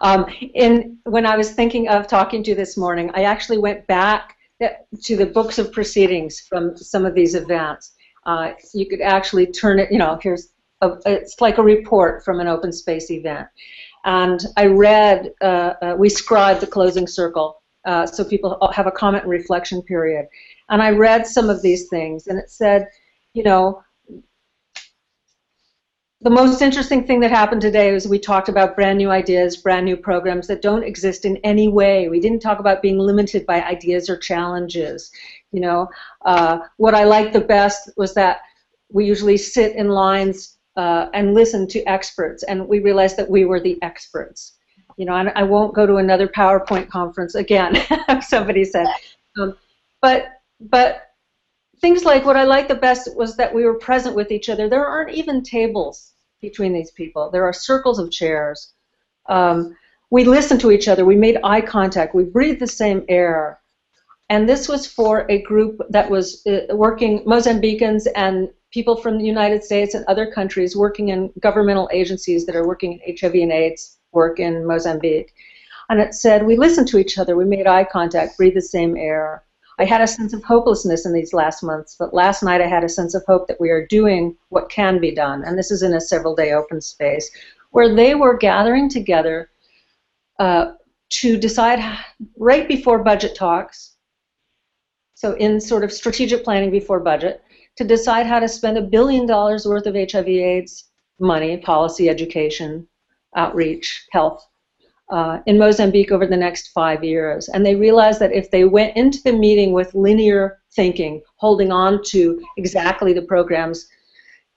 Um, 0.00 0.26
in 0.54 0.98
when 1.04 1.26
I 1.26 1.36
was 1.36 1.52
thinking 1.52 1.88
of 1.88 2.06
talking 2.06 2.42
to 2.42 2.50
you 2.50 2.56
this 2.56 2.76
morning, 2.76 3.10
I 3.14 3.22
actually 3.22 3.58
went 3.58 3.86
back 3.86 4.36
to 4.60 5.16
the 5.16 5.26
books 5.26 5.58
of 5.58 5.72
proceedings 5.72 6.40
from 6.40 6.76
some 6.76 7.04
of 7.04 7.14
these 7.14 7.34
events. 7.34 7.92
Uh, 8.24 8.52
you 8.74 8.86
could 8.88 9.00
actually 9.00 9.46
turn 9.46 9.78
it, 9.78 9.92
you 9.92 9.98
know, 9.98 10.18
here's 10.22 10.48
a, 10.80 10.96
it's 11.06 11.40
like 11.40 11.58
a 11.58 11.62
report 11.62 12.24
from 12.24 12.40
an 12.40 12.48
open 12.48 12.72
space 12.72 13.10
event. 13.10 13.46
And 14.04 14.40
I 14.56 14.66
read, 14.66 15.32
uh, 15.40 15.74
uh, 15.82 15.94
we 15.98 16.08
scribed 16.08 16.60
the 16.60 16.66
closing 16.66 17.06
circle 17.06 17.62
uh, 17.86 18.06
so 18.06 18.24
people 18.24 18.58
have 18.74 18.86
a 18.86 18.90
comment 18.90 19.24
and 19.24 19.30
reflection 19.30 19.82
period. 19.82 20.26
And 20.68 20.82
I 20.82 20.90
read 20.90 21.26
some 21.26 21.48
of 21.48 21.62
these 21.62 21.88
things, 21.88 22.26
and 22.26 22.38
it 22.38 22.50
said, 22.50 22.88
you 23.34 23.44
know, 23.44 23.82
the 26.26 26.30
most 26.30 26.60
interesting 26.60 27.06
thing 27.06 27.20
that 27.20 27.30
happened 27.30 27.60
today 27.60 27.92
was 27.92 28.08
we 28.08 28.18
talked 28.18 28.48
about 28.48 28.74
brand 28.74 28.98
new 28.98 29.12
ideas, 29.12 29.56
brand 29.56 29.84
new 29.84 29.96
programs 29.96 30.48
that 30.48 30.60
don't 30.60 30.82
exist 30.82 31.24
in 31.24 31.36
any 31.44 31.68
way. 31.68 32.08
We 32.08 32.18
didn't 32.18 32.40
talk 32.40 32.58
about 32.58 32.82
being 32.82 32.98
limited 32.98 33.46
by 33.46 33.62
ideas 33.62 34.10
or 34.10 34.16
challenges. 34.16 35.12
You 35.52 35.60
know, 35.60 35.88
uh, 36.24 36.58
what 36.78 36.96
I 36.96 37.04
liked 37.04 37.32
the 37.32 37.42
best 37.42 37.90
was 37.96 38.12
that 38.14 38.38
we 38.90 39.06
usually 39.06 39.36
sit 39.36 39.76
in 39.76 39.90
lines 39.90 40.58
uh, 40.76 41.06
and 41.14 41.32
listen 41.32 41.68
to 41.68 41.84
experts, 41.84 42.42
and 42.42 42.66
we 42.66 42.80
realized 42.80 43.16
that 43.18 43.30
we 43.30 43.44
were 43.44 43.60
the 43.60 43.80
experts. 43.82 44.54
You 44.96 45.06
know, 45.06 45.14
and 45.14 45.28
I 45.36 45.44
won't 45.44 45.76
go 45.76 45.86
to 45.86 45.98
another 45.98 46.26
PowerPoint 46.26 46.88
conference 46.88 47.36
again. 47.36 47.80
somebody 48.20 48.64
said, 48.64 48.88
um, 49.40 49.56
but 50.02 50.24
but 50.58 51.02
things 51.80 52.04
like 52.04 52.24
what 52.24 52.36
I 52.36 52.42
liked 52.42 52.68
the 52.68 52.74
best 52.74 53.16
was 53.16 53.36
that 53.36 53.54
we 53.54 53.62
were 53.62 53.78
present 53.78 54.16
with 54.16 54.32
each 54.32 54.48
other. 54.48 54.68
There 54.68 54.84
aren't 54.84 55.14
even 55.14 55.44
tables 55.44 56.14
between 56.40 56.72
these 56.72 56.90
people. 56.90 57.30
There 57.30 57.44
are 57.44 57.52
circles 57.52 57.98
of 57.98 58.10
chairs. 58.10 58.72
Um, 59.28 59.76
we 60.10 60.24
listened 60.24 60.60
to 60.60 60.70
each 60.70 60.88
other. 60.88 61.04
We 61.04 61.16
made 61.16 61.38
eye 61.42 61.60
contact. 61.60 62.14
We 62.14 62.24
breathed 62.24 62.60
the 62.60 62.66
same 62.66 63.04
air. 63.08 63.60
And 64.28 64.48
this 64.48 64.68
was 64.68 64.86
for 64.86 65.26
a 65.30 65.42
group 65.42 65.80
that 65.90 66.10
was 66.10 66.44
uh, 66.46 66.74
working, 66.74 67.24
Mozambicans 67.24 68.06
and 68.14 68.50
people 68.72 68.96
from 68.96 69.18
the 69.18 69.24
United 69.24 69.64
States 69.64 69.94
and 69.94 70.04
other 70.06 70.30
countries 70.30 70.76
working 70.76 71.08
in 71.08 71.32
governmental 71.40 71.88
agencies 71.92 72.44
that 72.46 72.56
are 72.56 72.66
working 72.66 73.00
in 73.00 73.16
HIV 73.18 73.34
and 73.34 73.52
AIDS 73.52 73.98
work 74.12 74.38
in 74.40 74.66
Mozambique. 74.66 75.32
And 75.88 76.00
it 76.00 76.14
said, 76.14 76.44
we 76.44 76.56
listened 76.56 76.88
to 76.88 76.98
each 76.98 77.18
other. 77.18 77.36
We 77.36 77.44
made 77.44 77.66
eye 77.66 77.84
contact, 77.84 78.36
breathed 78.36 78.56
the 78.56 78.62
same 78.62 78.96
air. 78.96 79.44
I 79.78 79.84
had 79.84 80.00
a 80.00 80.06
sense 80.06 80.32
of 80.32 80.42
hopelessness 80.42 81.04
in 81.04 81.12
these 81.12 81.34
last 81.34 81.62
months, 81.62 81.96
but 81.98 82.14
last 82.14 82.42
night 82.42 82.60
I 82.60 82.66
had 82.66 82.84
a 82.84 82.88
sense 82.88 83.14
of 83.14 83.24
hope 83.26 83.46
that 83.48 83.60
we 83.60 83.70
are 83.70 83.86
doing 83.86 84.36
what 84.48 84.70
can 84.70 84.98
be 85.00 85.14
done. 85.14 85.44
And 85.44 85.58
this 85.58 85.70
is 85.70 85.82
in 85.82 85.94
a 85.94 86.00
several 86.00 86.34
day 86.34 86.52
open 86.52 86.80
space 86.80 87.30
where 87.70 87.94
they 87.94 88.14
were 88.14 88.38
gathering 88.38 88.88
together 88.88 89.50
uh, 90.38 90.72
to 91.08 91.36
decide 91.36 91.98
right 92.38 92.66
before 92.66 93.04
budget 93.04 93.34
talks, 93.34 93.96
so 95.14 95.32
in 95.34 95.60
sort 95.60 95.84
of 95.84 95.92
strategic 95.92 96.42
planning 96.42 96.70
before 96.70 97.00
budget, 97.00 97.42
to 97.76 97.84
decide 97.84 98.26
how 98.26 98.38
to 98.38 98.48
spend 98.48 98.78
a 98.78 98.82
billion 98.82 99.26
dollars 99.26 99.66
worth 99.66 99.86
of 99.86 99.94
HIV 99.94 100.28
AIDS 100.28 100.84
money, 101.18 101.56
policy, 101.56 102.08
education, 102.08 102.86
outreach, 103.34 104.06
health 104.10 104.46
uh, 105.10 105.38
in 105.46 105.58
Mozambique 105.58 106.10
over 106.10 106.26
the 106.26 106.36
next 106.36 106.68
five 106.68 107.04
years. 107.04 107.48
And 107.48 107.64
they 107.64 107.74
realized 107.74 108.20
that 108.20 108.32
if 108.32 108.50
they 108.50 108.64
went 108.64 108.96
into 108.96 109.22
the 109.22 109.32
meeting 109.32 109.72
with 109.72 109.94
linear 109.94 110.60
thinking, 110.72 111.22
holding 111.36 111.70
on 111.70 112.02
to 112.06 112.42
exactly 112.56 113.12
the 113.12 113.22
programs 113.22 113.88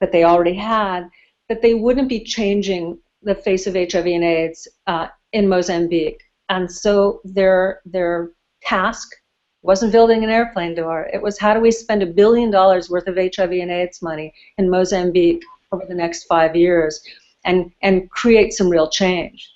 that 0.00 0.12
they 0.12 0.24
already 0.24 0.54
had, 0.54 1.08
that 1.48 1.62
they 1.62 1.74
wouldn't 1.74 2.08
be 2.08 2.24
changing 2.24 2.98
the 3.22 3.34
face 3.34 3.66
of 3.66 3.74
HIV 3.74 4.06
and 4.06 4.24
AIDS 4.24 4.66
uh, 4.86 5.08
in 5.32 5.48
Mozambique. 5.48 6.22
And 6.48 6.70
so 6.70 7.20
their 7.24 7.80
their 7.84 8.32
task 8.62 9.08
wasn't 9.62 9.92
building 9.92 10.24
an 10.24 10.30
airplane 10.30 10.74
door. 10.74 11.08
It 11.12 11.22
was 11.22 11.38
how 11.38 11.54
do 11.54 11.60
we 11.60 11.70
spend 11.70 12.02
a 12.02 12.06
billion 12.06 12.50
dollars 12.50 12.88
worth 12.88 13.06
of 13.06 13.16
HIV 13.16 13.52
and 13.52 13.70
AIDS 13.70 14.00
money 14.02 14.32
in 14.58 14.70
Mozambique 14.70 15.42
over 15.70 15.84
the 15.86 15.94
next 15.94 16.24
five 16.24 16.56
years 16.56 17.02
and, 17.44 17.70
and 17.82 18.10
create 18.10 18.52
some 18.52 18.68
real 18.68 18.88
change. 18.88 19.48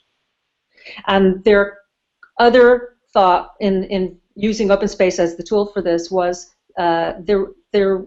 And 1.07 1.43
their 1.45 1.79
other 2.38 2.97
thought 3.12 3.55
in, 3.61 3.85
in 3.85 4.19
using 4.35 4.71
open 4.71 4.88
space 4.88 5.19
as 5.19 5.37
the 5.37 5.43
tool 5.43 5.67
for 5.67 5.83
this 5.83 6.11
was 6.11 6.55
uh, 6.79 7.14
there, 7.21 7.47
there 7.73 8.05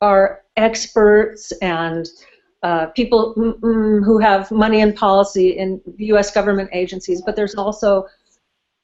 are 0.00 0.42
experts 0.56 1.52
and 1.62 2.08
uh, 2.62 2.86
people 2.86 3.32
who 3.34 4.18
have 4.18 4.50
money 4.50 4.82
and 4.82 4.94
policy 4.94 5.56
in 5.56 5.80
U.S. 5.96 6.30
government 6.30 6.68
agencies, 6.72 7.22
but 7.24 7.34
there's 7.34 7.54
also 7.54 8.06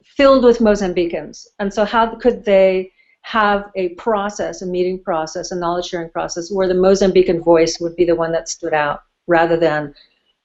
filled 0.02 0.44
with 0.44 0.60
Mozambicans. 0.60 1.46
And 1.58 1.72
so, 1.72 1.84
how 1.84 2.14
could 2.16 2.44
they 2.44 2.90
have 3.20 3.70
a 3.74 3.90
process, 3.96 4.62
a 4.62 4.66
meeting 4.66 5.02
process, 5.02 5.50
a 5.50 5.56
knowledge 5.56 5.86
sharing 5.86 6.08
process, 6.10 6.50
where 6.50 6.68
the 6.68 6.74
Mozambican 6.74 7.44
voice 7.44 7.78
would 7.80 7.96
be 7.96 8.04
the 8.04 8.14
one 8.14 8.32
that 8.32 8.48
stood 8.48 8.72
out 8.72 9.02
rather 9.26 9.56
than 9.56 9.94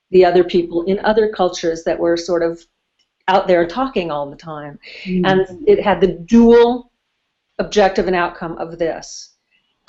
the 0.10 0.26
other 0.26 0.44
people 0.44 0.84
in 0.84 1.00
other 1.06 1.30
cultures 1.30 1.84
that 1.84 2.00
were 2.00 2.18
sort 2.18 2.44
of 2.44 2.66
out 3.28 3.48
there 3.48 3.66
talking 3.68 4.12
all 4.12 4.30
the 4.30 4.36
time. 4.36 4.80
Mm-hmm. 5.04 5.26
And 5.26 5.68
it 5.68 5.84
had 5.84 6.02
the 6.02 6.08
dual 6.08 6.92
objective 7.60 8.08
and 8.08 8.16
outcome 8.16 8.58
of 8.58 8.78
this. 8.78 9.34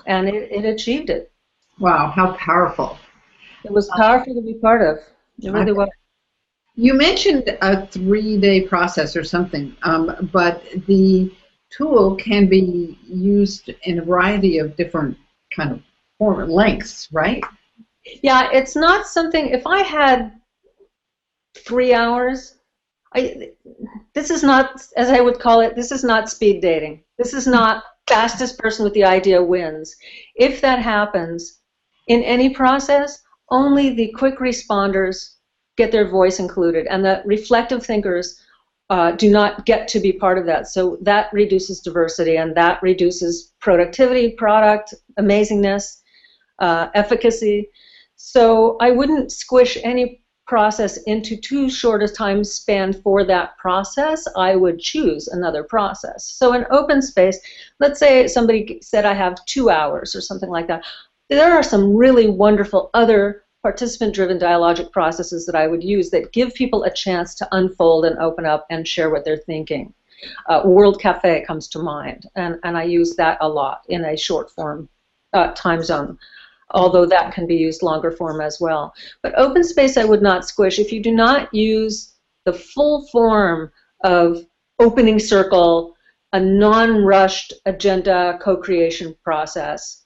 And 0.06 0.28
it, 0.28 0.50
it 0.50 0.64
achieved 0.64 1.10
it. 1.10 1.32
Wow, 1.78 2.12
how 2.14 2.32
powerful. 2.32 2.98
It 3.64 3.70
was 3.70 3.88
powerful 3.96 4.34
to 4.34 4.42
be 4.42 4.54
part 4.54 4.82
of. 4.82 5.02
It 5.40 5.50
really 5.50 5.72
was. 5.72 5.88
You 6.74 6.94
mentioned 6.94 7.56
a 7.60 7.86
three 7.86 8.38
day 8.38 8.62
process 8.62 9.14
or 9.16 9.24
something, 9.24 9.76
um, 9.82 10.30
but 10.32 10.64
the 10.86 11.32
tool 11.70 12.16
can 12.16 12.46
be 12.46 12.98
used 13.04 13.70
in 13.84 13.98
a 13.98 14.04
variety 14.04 14.58
of 14.58 14.76
different 14.76 15.16
kind 15.54 15.72
of 15.72 15.82
form 16.18 16.48
lengths, 16.48 17.08
right? 17.12 17.42
Yeah, 18.22 18.48
it's 18.52 18.74
not 18.74 19.06
something. 19.06 19.48
If 19.48 19.66
I 19.66 19.82
had 19.82 20.40
three 21.54 21.92
hours, 21.92 22.56
I, 23.14 23.50
this 24.14 24.30
is 24.30 24.42
not, 24.42 24.82
as 24.96 25.08
I 25.10 25.20
would 25.20 25.38
call 25.38 25.60
it, 25.60 25.74
this 25.74 25.92
is 25.92 26.04
not 26.04 26.30
speed 26.30 26.60
dating. 26.60 27.02
This 27.18 27.34
is 27.34 27.46
not 27.46 27.84
fastest 28.08 28.58
person 28.58 28.84
with 28.84 28.94
the 28.94 29.04
idea 29.04 29.42
wins. 29.42 29.96
If 30.34 30.60
that 30.60 30.78
happens 30.78 31.60
in 32.08 32.22
any 32.22 32.50
process, 32.50 33.22
only 33.50 33.90
the 33.90 34.12
quick 34.16 34.38
responders 34.38 35.36
get 35.76 35.92
their 35.92 36.08
voice 36.08 36.38
included, 36.38 36.86
and 36.86 37.04
the 37.04 37.22
reflective 37.24 37.84
thinkers 37.84 38.40
uh, 38.90 39.12
do 39.12 39.30
not 39.30 39.64
get 39.64 39.88
to 39.88 40.00
be 40.00 40.12
part 40.12 40.38
of 40.38 40.46
that. 40.46 40.68
So 40.68 40.98
that 41.02 41.32
reduces 41.32 41.80
diversity, 41.80 42.36
and 42.36 42.54
that 42.56 42.82
reduces 42.82 43.52
productivity, 43.60 44.30
product, 44.30 44.94
amazingness, 45.18 46.00
uh, 46.58 46.88
efficacy. 46.94 47.68
So 48.16 48.76
I 48.80 48.90
wouldn't 48.90 49.32
squish 49.32 49.78
any 49.82 50.21
process 50.52 50.98
into 51.04 51.34
too 51.34 51.70
short 51.70 52.02
a 52.02 52.08
time 52.08 52.44
span 52.44 52.92
for 52.92 53.24
that 53.24 53.56
process, 53.56 54.28
I 54.36 54.54
would 54.54 54.78
choose 54.78 55.28
another 55.28 55.64
process. 55.64 56.26
So 56.26 56.52
in 56.52 56.66
open 56.70 57.00
space, 57.00 57.40
let's 57.80 57.98
say 57.98 58.28
somebody 58.28 58.78
said 58.82 59.06
I 59.06 59.14
have 59.14 59.42
two 59.46 59.70
hours 59.70 60.14
or 60.14 60.20
something 60.20 60.50
like 60.50 60.66
that. 60.66 60.84
There 61.30 61.54
are 61.54 61.62
some 61.62 61.96
really 61.96 62.28
wonderful 62.28 62.90
other 62.92 63.44
participant-driven 63.62 64.38
dialogic 64.38 64.92
processes 64.92 65.46
that 65.46 65.54
I 65.54 65.66
would 65.68 65.82
use 65.82 66.10
that 66.10 66.32
give 66.32 66.52
people 66.52 66.84
a 66.84 66.92
chance 66.92 67.34
to 67.36 67.48
unfold 67.52 68.04
and 68.04 68.18
open 68.18 68.44
up 68.44 68.66
and 68.68 68.86
share 68.86 69.08
what 69.08 69.24
they're 69.24 69.38
thinking. 69.52 69.94
Uh, 70.50 70.60
World 70.66 71.00
Cafe 71.00 71.46
comes 71.46 71.66
to 71.68 71.78
mind, 71.78 72.28
and, 72.36 72.58
and 72.62 72.76
I 72.76 72.82
use 72.82 73.16
that 73.16 73.38
a 73.40 73.48
lot 73.48 73.84
in 73.88 74.04
a 74.04 74.18
short 74.18 74.50
form 74.50 74.90
uh, 75.32 75.52
time 75.54 75.82
zone 75.82 76.18
although 76.72 77.06
that 77.06 77.32
can 77.32 77.46
be 77.46 77.56
used 77.56 77.82
longer 77.82 78.10
form 78.10 78.40
as 78.40 78.58
well. 78.60 78.94
But 79.22 79.38
open 79.38 79.64
space 79.64 79.96
I 79.96 80.04
would 80.04 80.22
not 80.22 80.46
squish. 80.46 80.78
If 80.78 80.92
you 80.92 81.02
do 81.02 81.12
not 81.12 81.52
use 81.54 82.14
the 82.44 82.52
full 82.52 83.06
form 83.08 83.70
of 84.04 84.44
opening 84.78 85.18
circle, 85.18 85.94
a 86.32 86.40
non-rushed 86.40 87.52
agenda 87.66 88.38
co-creation 88.42 89.14
process, 89.22 90.04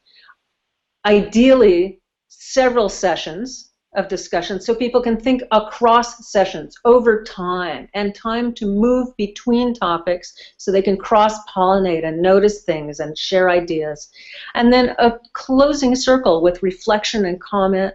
ideally 1.05 2.01
several 2.29 2.89
sessions 2.89 3.66
of 3.97 4.09
discussion 4.09 4.61
so 4.61 4.75
people 4.75 5.03
can 5.03 5.19
think 5.19 5.43
across 5.51 6.31
sessions 6.31 6.79
over 6.85 7.25
time 7.25 7.89
and 7.95 8.15
time 8.15 8.53
to 8.55 8.67
move 8.67 9.17
between 9.17 9.75
topics 9.75 10.35
so 10.59 10.71
they 10.71 10.83
can 10.83 10.97
cross 10.97 11.45
pollinate 11.47 12.05
and 12.05 12.21
notice 12.21 12.63
things 12.63 13.01
and 13.01 13.17
share 13.19 13.51
ideas. 13.51 14.11
And 14.55 14.73
then 14.73 14.95
a 14.99 15.19
closing 15.33 15.97
circle 15.97 16.43
with 16.43 16.63
reflection 16.63 17.25
and 17.25 17.41
comment. 17.41 17.95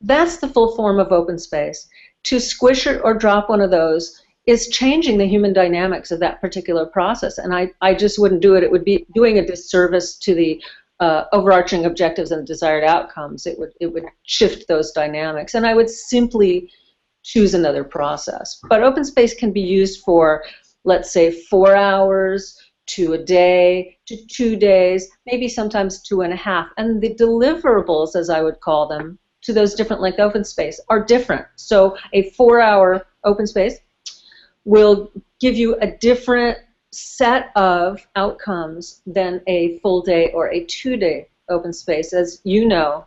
That's 0.00 0.38
the 0.38 0.48
full 0.48 0.74
form 0.76 0.98
of 0.98 1.12
open 1.12 1.38
space. 1.38 1.88
To 2.24 2.40
squish 2.40 2.86
it 2.86 3.00
or 3.04 3.14
drop 3.14 3.48
one 3.48 3.60
of 3.60 3.70
those 3.70 4.22
is 4.46 4.68
changing 4.68 5.18
the 5.18 5.26
human 5.26 5.52
dynamics 5.52 6.10
of 6.10 6.20
that 6.20 6.40
particular 6.40 6.86
process. 6.86 7.38
And 7.38 7.54
I, 7.54 7.70
I 7.80 7.94
just 7.94 8.18
wouldn't 8.18 8.42
do 8.42 8.54
it. 8.54 8.62
It 8.62 8.70
would 8.70 8.84
be 8.84 9.06
doing 9.14 9.38
a 9.38 9.46
disservice 9.46 10.16
to 10.18 10.34
the 10.34 10.62
uh, 11.04 11.24
overarching 11.38 11.84
objectives 11.84 12.30
and 12.32 12.46
desired 12.46 12.84
outcomes, 12.96 13.46
it 13.50 13.58
would 13.58 13.72
it 13.84 13.92
would 13.92 14.06
shift 14.22 14.60
those 14.68 14.88
dynamics, 14.92 15.54
and 15.54 15.66
I 15.66 15.74
would 15.78 15.90
simply 15.90 16.70
choose 17.22 17.52
another 17.54 17.84
process. 17.84 18.46
But 18.70 18.82
open 18.82 19.04
space 19.04 19.34
can 19.34 19.52
be 19.52 19.66
used 19.80 19.96
for, 20.06 20.44
let's 20.84 21.10
say, 21.12 21.26
four 21.30 21.76
hours 21.76 22.40
to 22.86 23.14
a 23.14 23.18
day 23.18 23.98
to 24.08 24.14
two 24.38 24.56
days, 24.56 25.08
maybe 25.30 25.48
sometimes 25.48 26.02
two 26.08 26.20
and 26.22 26.32
a 26.32 26.42
half, 26.50 26.68
and 26.78 27.02
the 27.02 27.14
deliverables, 27.14 28.16
as 28.16 28.28
I 28.30 28.40
would 28.42 28.60
call 28.60 28.88
them, 28.88 29.18
to 29.42 29.52
those 29.52 29.74
different 29.74 30.02
length 30.02 30.20
open 30.20 30.44
space 30.44 30.80
are 30.88 31.02
different. 31.04 31.46
So 31.56 31.96
a 32.12 32.30
four-hour 32.30 33.06
open 33.24 33.46
space 33.46 33.76
will 34.64 35.10
give 35.40 35.56
you 35.56 35.76
a 35.80 35.88
different 36.08 36.58
set 36.94 37.50
of 37.56 38.06
outcomes 38.16 39.00
than 39.06 39.40
a 39.46 39.78
full 39.78 40.02
day 40.02 40.30
or 40.32 40.50
a 40.52 40.64
two 40.64 40.96
day 40.96 41.28
open 41.48 41.72
space. 41.72 42.12
As 42.12 42.40
you 42.44 42.66
know, 42.66 43.04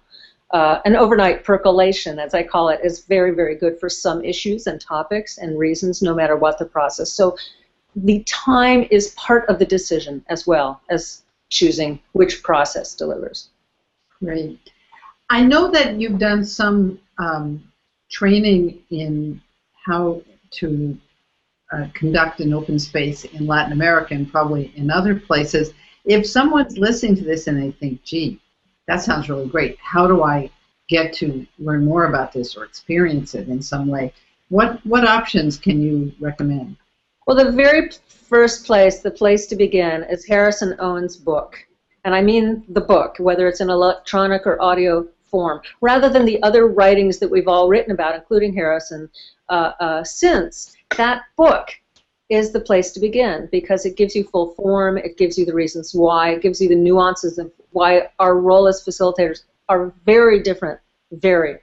uh, 0.52 0.80
an 0.86 0.96
overnight 0.96 1.44
percolation, 1.44 2.20
as 2.20 2.34
I 2.34 2.44
call 2.44 2.70
it, 2.70 2.80
is 2.84 3.06
very, 3.06 3.32
very 3.32 3.56
good 3.56 3.80
for 3.80 3.90
some 3.90 4.24
issues 4.24 4.68
and 4.68 4.80
topics 4.80 5.38
and 5.38 5.58
reasons, 5.58 6.02
no 6.02 6.14
matter 6.14 6.36
what 6.36 6.58
the 6.58 6.66
process. 6.66 7.12
So 7.12 7.38
the 7.96 8.24
time 8.24 8.88
is 8.92 9.10
part 9.18 9.50
of 9.50 9.60
the 9.60 9.66
decision 9.66 10.24
as 10.30 10.46
well 10.46 10.82
as 10.90 11.24
choosing 11.50 12.00
which 12.14 12.44
process 12.44 12.94
delivers. 12.94 13.50
Great. 14.20 14.60
I 15.30 15.44
know 15.44 15.70
that 15.72 16.00
you've 16.00 16.20
done 16.20 16.44
some 16.44 17.00
um, 17.18 17.64
training 18.10 18.80
in 18.90 19.42
how 19.86 20.22
to 20.52 20.98
uh, 21.72 21.88
conduct 21.94 22.40
an 22.40 22.54
open 22.54 22.80
space 22.80 23.26
in 23.26 23.46
Latin 23.46 23.74
America 23.74 24.14
and 24.14 24.32
probably 24.32 24.72
in 24.76 24.90
other 24.90 25.20
places. 25.20 25.74
If 26.06 26.26
someone's 26.26 26.78
listening 26.78 27.16
to 27.18 27.24
this 27.24 27.48
and 27.48 27.62
they 27.62 27.72
think, 27.72 28.04
gee, 28.04 28.40
that 28.88 29.02
sounds 29.02 29.30
really 29.30 29.48
great, 29.48 29.78
how 29.82 30.08
do 30.08 30.24
I 30.24 30.50
get 30.88 31.12
to 31.14 31.46
learn 31.60 31.84
more 31.84 32.06
about 32.06 32.32
this 32.32 32.56
or 32.56 32.64
experience 32.64 33.36
it 33.36 33.50
in 33.50 33.62
some 33.62 33.88
way? 33.88 34.14
What, 34.50 34.86
what 34.86 35.06
options 35.06 35.58
can 35.58 35.82
you 35.82 36.14
recommend? 36.20 36.78
Well, 37.26 37.36
the 37.36 37.52
very 37.52 37.90
first 38.08 38.66
place, 38.66 39.00
the 39.00 39.12
place 39.12 39.48
to 39.48 39.58
begin, 39.58 40.06
is 40.10 40.26
Harrison 40.26 40.78
Owen's 40.80 41.18
book. 41.18 41.58
And 42.06 42.16
I 42.16 42.22
mean 42.22 42.64
the 42.70 42.80
book, 42.80 43.18
whether 43.20 43.50
it's 43.50 43.60
in 43.60 43.70
electronic 43.70 44.48
or 44.48 44.62
audio 44.62 45.06
form, 45.30 45.60
rather 45.82 46.08
than 46.08 46.24
the 46.24 46.42
other 46.42 46.68
writings 46.68 47.20
that 47.20 47.30
we've 47.30 47.50
all 47.50 47.68
written 47.68 47.92
about, 47.92 48.16
including 48.16 48.54
Harrison, 48.54 49.10
uh, 49.50 49.74
uh, 49.82 50.04
since 50.06 50.77
that 50.96 51.24
book 51.36 51.70
is 52.30 52.52
the 52.52 52.60
place 52.60 52.92
to 52.92 53.00
begin 53.00 53.48
because 53.52 53.86
it 53.86 53.96
gives 53.96 54.16
you 54.16 54.24
full 54.24 54.52
form, 54.52 54.98
it 54.98 55.18
gives 55.18 55.38
you 55.38 55.46
the 55.46 55.54
reasons 55.54 55.94
why, 55.94 56.32
it 56.32 56.42
gives 56.42 56.60
you 56.60 56.68
the 56.68 56.76
nuances 56.76 57.38
of 57.38 57.52
why 57.72 58.10
our 58.20 58.38
role 58.40 58.68
as 58.68 58.84
facilitators 58.84 59.44
are 59.70 59.94
very 60.06 60.42
different, 60.42 60.80
very. 61.12 61.60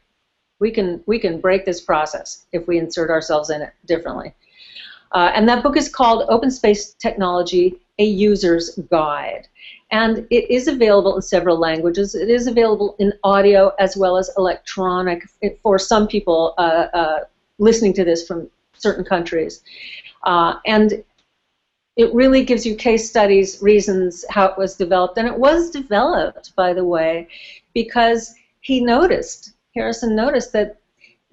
We 0.61 0.71
can 0.71 1.03
we 1.07 1.19
can 1.19 1.41
break 1.41 1.65
this 1.65 1.81
process 1.81 2.47
if 2.53 2.67
we 2.67 2.79
insert 2.79 3.11
ourselves 3.11 3.51
in 3.51 3.61
it 3.61 3.73
differently. 3.87 4.33
Uh, 5.13 5.31
and 5.35 5.49
that 5.49 5.63
book 5.63 5.77
is 5.77 5.89
called 5.89 6.25
Open 6.29 6.51
Space 6.51 6.95
Technology: 6.95 7.79
A 7.99 8.05
User's 8.05 8.79
Guide, 8.91 9.49
and 9.91 10.27
it 10.31 10.51
is 10.51 10.69
available 10.69 11.17
in 11.17 11.23
several 11.23 11.59
languages. 11.59 12.15
It 12.15 12.31
is 12.31 12.47
available 12.47 12.97
in 12.99 13.13
audio 13.25 13.73
as 13.79 13.97
well 13.97 14.17
as 14.17 14.31
electronic 14.39 15.25
for 15.63 15.79
some 15.79 16.07
people 16.07 16.55
uh, 16.57 16.87
uh, 16.95 17.19
listening 17.59 17.93
to 17.95 18.05
this 18.05 18.27
from 18.27 18.49
certain 18.87 19.05
countries. 19.15 19.55
Uh, 20.33 20.53
and 20.75 20.89
it 21.97 22.13
really 22.21 22.43
gives 22.51 22.65
you 22.67 22.75
case 22.75 23.05
studies, 23.09 23.63
reasons 23.63 24.25
how 24.29 24.45
it 24.47 24.59
was 24.59 24.77
developed. 24.85 25.17
And 25.19 25.29
it 25.33 25.39
was 25.49 25.71
developed, 25.71 26.47
by 26.63 26.71
the 26.79 26.85
way, 26.97 27.29
because 27.81 28.35
he 28.69 28.77
noticed, 28.95 29.41
Harrison 29.77 30.17
noticed 30.25 30.53
that, 30.53 30.69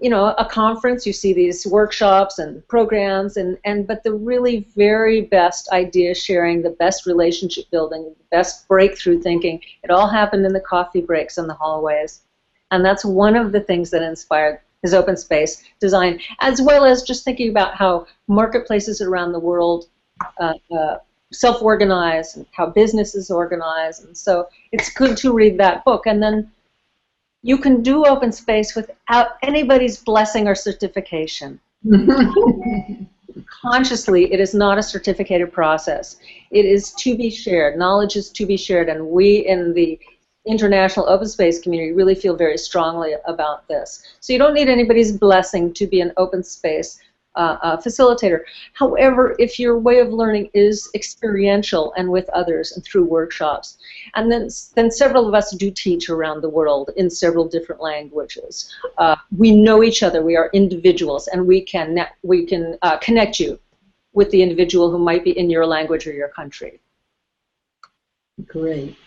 you 0.04 0.10
know, 0.10 0.24
a 0.38 0.46
conference, 0.46 1.06
you 1.06 1.14
see 1.14 1.34
these 1.34 1.66
workshops 1.66 2.40
and 2.40 2.68
programs, 2.68 3.38
and, 3.38 3.58
and 3.70 3.88
but 3.90 4.04
the 4.04 4.14
really 4.32 4.68
very 4.76 5.22
best 5.22 5.64
idea 5.72 6.14
sharing, 6.14 6.62
the 6.62 6.78
best 6.84 7.06
relationship 7.06 7.66
building, 7.72 8.04
the 8.04 8.36
best 8.38 8.68
breakthrough 8.68 9.20
thinking, 9.20 9.62
it 9.84 9.92
all 9.92 10.08
happened 10.08 10.46
in 10.46 10.54
the 10.54 10.68
coffee 10.74 11.02
breaks 11.02 11.38
and 11.38 11.48
the 11.50 11.60
hallways. 11.62 12.22
And 12.72 12.84
that's 12.86 13.06
one 13.06 13.36
of 13.36 13.52
the 13.52 13.62
things 13.62 13.90
that 13.92 14.02
inspired 14.02 14.62
his 14.82 14.94
open 14.94 15.16
space 15.16 15.64
design, 15.80 16.20
as 16.40 16.62
well 16.62 16.86
as 16.86 17.04
just 17.04 17.24
thinking 17.24 17.50
about 17.50 17.76
how 17.76 18.08
marketplaces 18.28 19.02
around 19.02 19.32
the 19.32 19.40
world 19.40 19.86
uh, 20.40 20.54
uh, 20.76 20.98
self-organize 21.32 22.36
and 22.36 22.46
how 22.52 22.66
businesses 22.68 23.32
organize. 23.32 24.02
And 24.02 24.18
so 24.18 24.48
it's 24.72 24.92
good 24.92 25.18
to 25.18 25.34
read 25.34 25.58
that 25.60 25.86
book. 25.86 26.06
And 26.06 26.22
then 26.22 26.52
you 27.44 27.58
can 27.58 27.82
do 27.82 28.06
open 28.06 28.32
space 28.32 28.76
without 28.76 29.32
anybody's 29.42 29.98
blessing 29.98 30.48
or 30.48 30.56
certification. 30.56 31.60
Consciously, 33.64 34.32
it 34.34 34.40
is 34.40 34.54
not 34.54 34.78
a 34.78 34.84
certificated 34.84 35.52
process. 35.52 36.18
It 36.52 36.66
is 36.66 36.92
to 36.96 37.16
be 37.16 37.30
shared. 37.30 37.78
Knowledge 37.78 38.16
is 38.16 38.30
to 38.32 38.46
be 38.46 38.58
shared, 38.58 38.90
and 38.90 39.08
we 39.08 39.48
in 39.48 39.74
the 39.74 40.00
international 40.46 41.08
open 41.08 41.28
space 41.28 41.60
community 41.62 41.94
really 41.94 42.16
feel 42.16 42.36
very 42.36 42.58
strongly 42.58 43.14
about 43.26 43.68
this. 43.68 44.04
So 44.20 44.34
you 44.34 44.40
don't 44.40 44.54
need 44.54 44.70
anybody's 44.70 45.12
blessing 45.12 45.74
to 45.74 45.86
be 45.86 46.02
an 46.02 46.12
open 46.18 46.44
space 46.44 47.00
uh, 47.36 47.58
uh, 47.62 47.78
facilitator. 47.78 48.42
However, 48.74 49.36
if 49.40 49.58
your 49.58 49.80
way 49.80 50.00
of 50.00 50.12
learning 50.12 50.50
is 50.54 50.90
experiential 50.94 51.94
and 51.96 52.10
with 52.10 52.28
others 52.32 52.74
and 52.74 52.84
through 52.84 53.06
workshops, 53.06 53.78
and 54.16 54.30
then 54.30 54.50
then 54.76 54.92
several 54.92 55.30
of 55.30 55.34
us 55.34 55.56
do 55.56 55.72
teach 55.72 56.10
around 56.10 56.42
the 56.42 56.50
world 56.50 56.90
in 56.98 57.10
several 57.10 57.48
different 57.48 57.82
languages. 57.82 58.76
Uh, 58.98 59.16
we 59.38 59.52
know 59.52 59.82
each 59.82 60.04
other. 60.04 60.22
We 60.22 60.36
are 60.36 60.50
individuals, 60.52 61.30
and 61.30 61.48
we 61.48 61.62
can 61.62 62.06
we 62.22 62.46
can 62.46 62.78
uh, 62.82 62.98
connect 62.98 63.40
you 63.40 63.58
with 64.12 64.30
the 64.32 64.42
individual 64.42 64.92
who 64.92 65.00
might 65.00 65.24
be 65.24 65.38
in 65.38 65.50
your 65.50 65.66
language 65.66 66.06
or 66.08 66.12
your 66.12 66.28
country. 66.28 66.82
Great. 68.46 68.98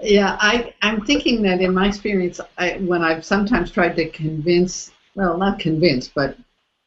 Yeah, 0.00 0.36
I, 0.40 0.74
I'm 0.82 1.04
thinking 1.04 1.42
that 1.42 1.60
in 1.60 1.72
my 1.72 1.88
experience, 1.88 2.40
I, 2.58 2.74
when 2.78 3.02
I've 3.02 3.24
sometimes 3.24 3.70
tried 3.70 3.96
to 3.96 4.08
convince, 4.10 4.90
well, 5.14 5.38
not 5.38 5.58
convince, 5.58 6.08
but 6.08 6.36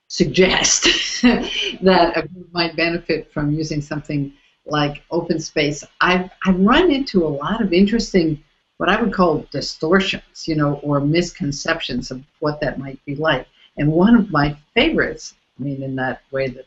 suggest 0.08 0.84
that 1.24 2.14
a 2.16 2.28
group 2.28 2.52
might 2.52 2.76
benefit 2.76 3.32
from 3.34 3.52
using 3.52 3.82
something 3.82 4.34
like 4.66 5.04
open 5.10 5.40
space, 5.40 5.84
I've, 6.02 6.30
I've 6.46 6.60
run 6.60 6.92
into 6.92 7.26
a 7.26 7.30
lot 7.30 7.62
of 7.62 7.74
interesting, 7.74 8.44
what 8.78 8.90
I 8.90 9.02
would 9.02 9.14
call 9.14 9.46
distortions, 9.52 10.48
you 10.48 10.56
know, 10.56 10.76
or 10.84 11.00
misconceptions 11.00 12.12
of 12.12 12.24
what 12.40 12.62
that 12.62 12.78
might 12.78 13.04
be 13.06 13.16
like. 13.16 13.48
And 13.78 13.92
one 13.92 14.16
of 14.16 14.30
my 14.30 14.56
favorites, 14.76 15.34
I 15.60 15.64
mean, 15.64 15.82
in 15.82 15.96
that 15.96 16.22
way 16.32 16.48
that 16.50 16.66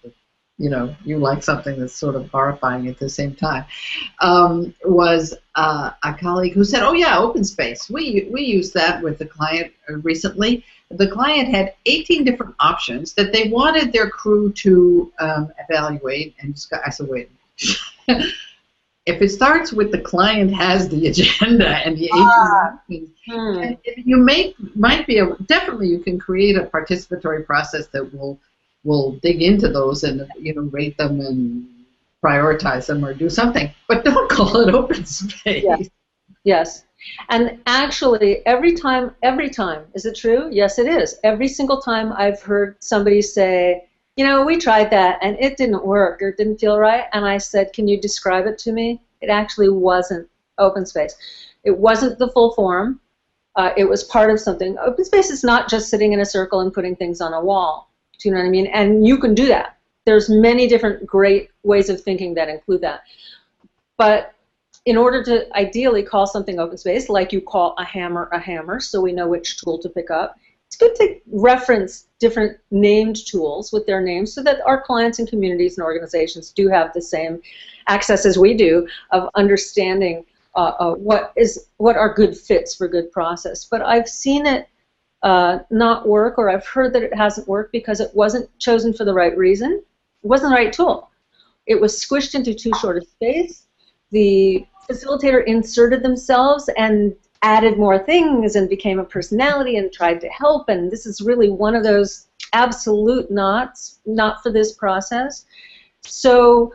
you 0.59 0.71
know, 0.71 0.95
you 1.05 1.19
like 1.19 1.43
something 1.43 1.79
that's 1.79 1.95
sort 1.95 2.15
of 2.15 2.31
horrifying 2.31 2.87
at 2.87 2.99
the 2.99 3.09
same 3.09 3.35
time, 3.35 3.65
um, 4.21 4.75
was 4.85 5.35
uh, 5.55 5.91
a 6.05 6.15
colleague 6.15 6.53
who 6.53 6.65
said, 6.65 6.83
"Oh 6.83 6.93
yeah, 6.93 7.19
open 7.19 7.45
space. 7.45 7.89
We 7.91 8.29
we 8.31 8.43
used 8.43 8.75
that 8.75 9.03
with 9.03 9.19
the 9.19 9.27
client 9.27 9.73
recently. 9.89 10.65
The 10.91 11.09
client 11.09 11.49
had 11.49 11.75
18 11.87 12.25
different 12.25 12.55
options 12.61 13.15
that 13.15 13.33
they 13.33 13.49
wanted 13.49 13.93
their 13.93 14.11
crew 14.11 14.53
to 14.53 15.13
um, 15.19 15.53
evaluate." 15.69 16.35
And 16.41 16.55
I 16.85 16.91
said, 16.91 17.09
"Wait." 17.09 17.31
if 19.05 19.21
it 19.21 19.31
starts 19.31 19.73
with 19.73 19.91
the 19.91 20.01
client 20.01 20.55
has 20.55 20.89
the 20.89 21.07
agenda 21.09 21.69
and 21.69 21.99
the 21.99 22.09
ah, 22.13 22.81
hmm. 22.89 23.73
you 23.97 24.17
make 24.17 24.55
might 24.77 25.07
be 25.07 25.19
a, 25.19 25.35
definitely 25.47 25.89
you 25.89 25.99
can 25.99 26.19
create 26.19 26.57
a 26.57 26.65
participatory 26.65 27.45
process 27.45 27.89
that 27.89 28.15
will 28.15 28.39
will 28.85 29.13
dig 29.23 29.43
into 29.43 29.69
those 29.69 30.05
and 30.05 30.27
you 30.39 30.55
know 30.55 30.63
rate 30.63 30.97
them 30.97 31.21
and 31.21 31.69
prioritize 32.23 32.87
them 32.87 33.05
or 33.05 33.13
do 33.13 33.29
something, 33.29 33.71
but 33.89 34.05
don't 34.05 34.31
call 34.31 34.57
it 34.57 34.75
open 34.75 35.05
space. 35.05 35.65
Yes. 35.65 35.89
yes. 36.45 36.85
And 37.31 37.61
actually, 37.67 38.47
every 38.47 38.75
time, 38.75 39.15
every 39.23 39.51
time, 39.51 39.85
is 39.95 40.07
it 40.07 40.17
true? 40.17 40.49
Yes, 40.53 40.79
it 40.79 40.87
is. 40.87 41.19
Every 41.25 41.49
single 41.49 41.81
time 41.81 42.13
I've 42.13 42.41
heard 42.41 42.77
somebody 42.79 43.23
say, 43.23 43.89
you 44.17 44.25
know, 44.25 44.45
we 44.45 44.57
tried 44.57 44.91
that 44.91 45.19
and 45.21 45.37
it 45.41 45.57
didn't 45.57 45.85
work 45.85 46.23
or 46.23 46.29
it 46.29 46.37
didn't 46.37 46.59
feel 46.59 46.79
right, 46.79 47.07
and 47.13 47.25
I 47.25 47.39
said, 47.39 47.73
can 47.73 47.89
you 47.89 48.01
describe 48.01 48.47
it 48.47 48.59
to 48.59 48.73
me? 48.73 49.01
It 49.21 49.31
actually 49.31 49.69
wasn't 49.69 50.29
open 50.59 50.87
space. 50.87 51.17
It 51.65 51.77
wasn't 51.77 52.19
the 52.19 52.29
full 52.29 52.55
form. 52.55 53.01
Uh, 53.57 53.71
it 53.77 53.85
was 53.85 54.05
part 54.05 54.31
of 54.31 54.41
something. 54.41 54.77
Open 54.79 55.05
space 55.05 55.31
is 55.31 55.45
not 55.45 55.69
just 55.69 55.91
sitting 55.91 56.13
in 56.13 56.21
a 56.21 56.25
circle 56.25 56.61
and 56.61 56.73
putting 56.73 56.97
things 56.97 57.21
on 57.21 57.35
a 57.35 57.45
wall. 57.45 57.92
Do 58.23 58.29
you 58.29 58.35
know 58.35 58.41
what 58.41 58.47
I 58.47 58.51
mean? 58.51 58.67
And 58.67 59.07
you 59.07 59.19
can 59.19 59.35
do 59.35 59.47
that. 59.47 59.79
There's 60.05 60.29
many 60.29 60.67
different 60.67 61.07
great 61.07 61.51
ways 61.63 61.89
of 61.89 62.01
thinking 62.01 62.35
that 62.35 62.49
include 62.49 62.81
that. 62.83 63.03
But 63.97 64.35
in 64.85 64.97
order 64.97 65.23
to 65.25 65.57
ideally 65.57 66.03
call 66.03 66.27
something 66.27 66.59
open 66.59 66.77
space, 66.77 67.09
like 67.09 67.33
you 67.33 67.41
call 67.41 67.75
a 67.79 67.85
hammer 67.85 68.29
a 68.33 68.39
hammer, 68.39 68.81
so 68.81 69.01
we 69.01 69.13
know 69.13 69.29
which 69.29 69.59
tool 69.61 69.79
to 69.79 69.89
pick 69.89 70.11
up, 70.11 70.37
it's 70.67 70.77
good 70.77 70.95
to 70.97 71.21
reference 71.31 72.07
different 72.19 72.59
named 72.71 73.27
tools 73.27 73.73
with 73.73 73.87
their 73.87 74.01
names 74.01 74.33
so 74.33 74.43
that 74.43 74.61
our 74.67 74.81
clients 74.81 75.19
and 75.19 75.29
communities 75.29 75.77
and 75.77 75.85
organizations 75.85 76.51
do 76.51 76.69
have 76.69 76.93
the 76.95 77.03
same 77.03 77.41
access 77.89 78.25
as 78.25 78.39
we 78.39 78.55
do 78.55 78.89
of 79.11 79.29
understanding 79.35 80.25
uh, 80.55 80.73
uh, 80.79 80.95
what 80.95 81.33
is 81.37 81.67
what 81.77 81.97
are 81.97 82.13
good 82.13 82.37
fits 82.37 82.75
for 82.75 82.89
good 82.89 83.11
process. 83.13 83.65
But 83.65 83.83
I've 83.83 84.09
seen 84.09 84.47
it 84.47 84.69
uh, 85.23 85.61
not 85.71 86.09
work, 86.09 86.39
or 86.39 86.51
I've 86.51 86.67
heard 86.67 86.93
that 86.95 87.03
it 87.03 87.15
hasn't 87.15 87.49
worked 87.49 87.73
because 87.73 88.01
it 88.01 88.11
wasn't 88.15 88.51
chosen 88.59 88.93
for 88.93 89.05
the 89.05 89.15
right 89.15 89.37
reason. 89.37 89.83
It 90.23 90.27
wasn't 90.27 90.51
the 90.51 90.57
right 90.57 90.73
tool. 90.73 91.11
It 91.67 91.81
was 91.81 91.95
squished 91.95 92.35
into 92.35 92.55
too 92.55 92.73
short 92.81 92.97
a 92.97 93.03
space. 93.03 93.67
The 94.11 94.67
facilitator 94.91 95.45
inserted 95.45 96.03
themselves 96.03 96.69
and 96.77 97.15
added 97.43 97.79
more 97.79 97.99
things 97.99 98.57
and 98.57 98.69
became 98.69 98.99
a 98.99 99.05
personality 99.05 99.77
and 99.77 99.93
tried 99.93 100.21
to 100.21 100.29
help. 100.29 100.69
And 100.69 100.91
this 100.91 101.07
is 101.07 101.21
really 101.21 101.51
one 101.51 101.75
of 101.75 101.83
those 101.83 102.29
absolute 102.53 103.31
nots, 103.31 104.01
not 104.07 104.43
for 104.43 104.51
this 104.51 104.73
process. 104.73 105.45
So 106.03 106.73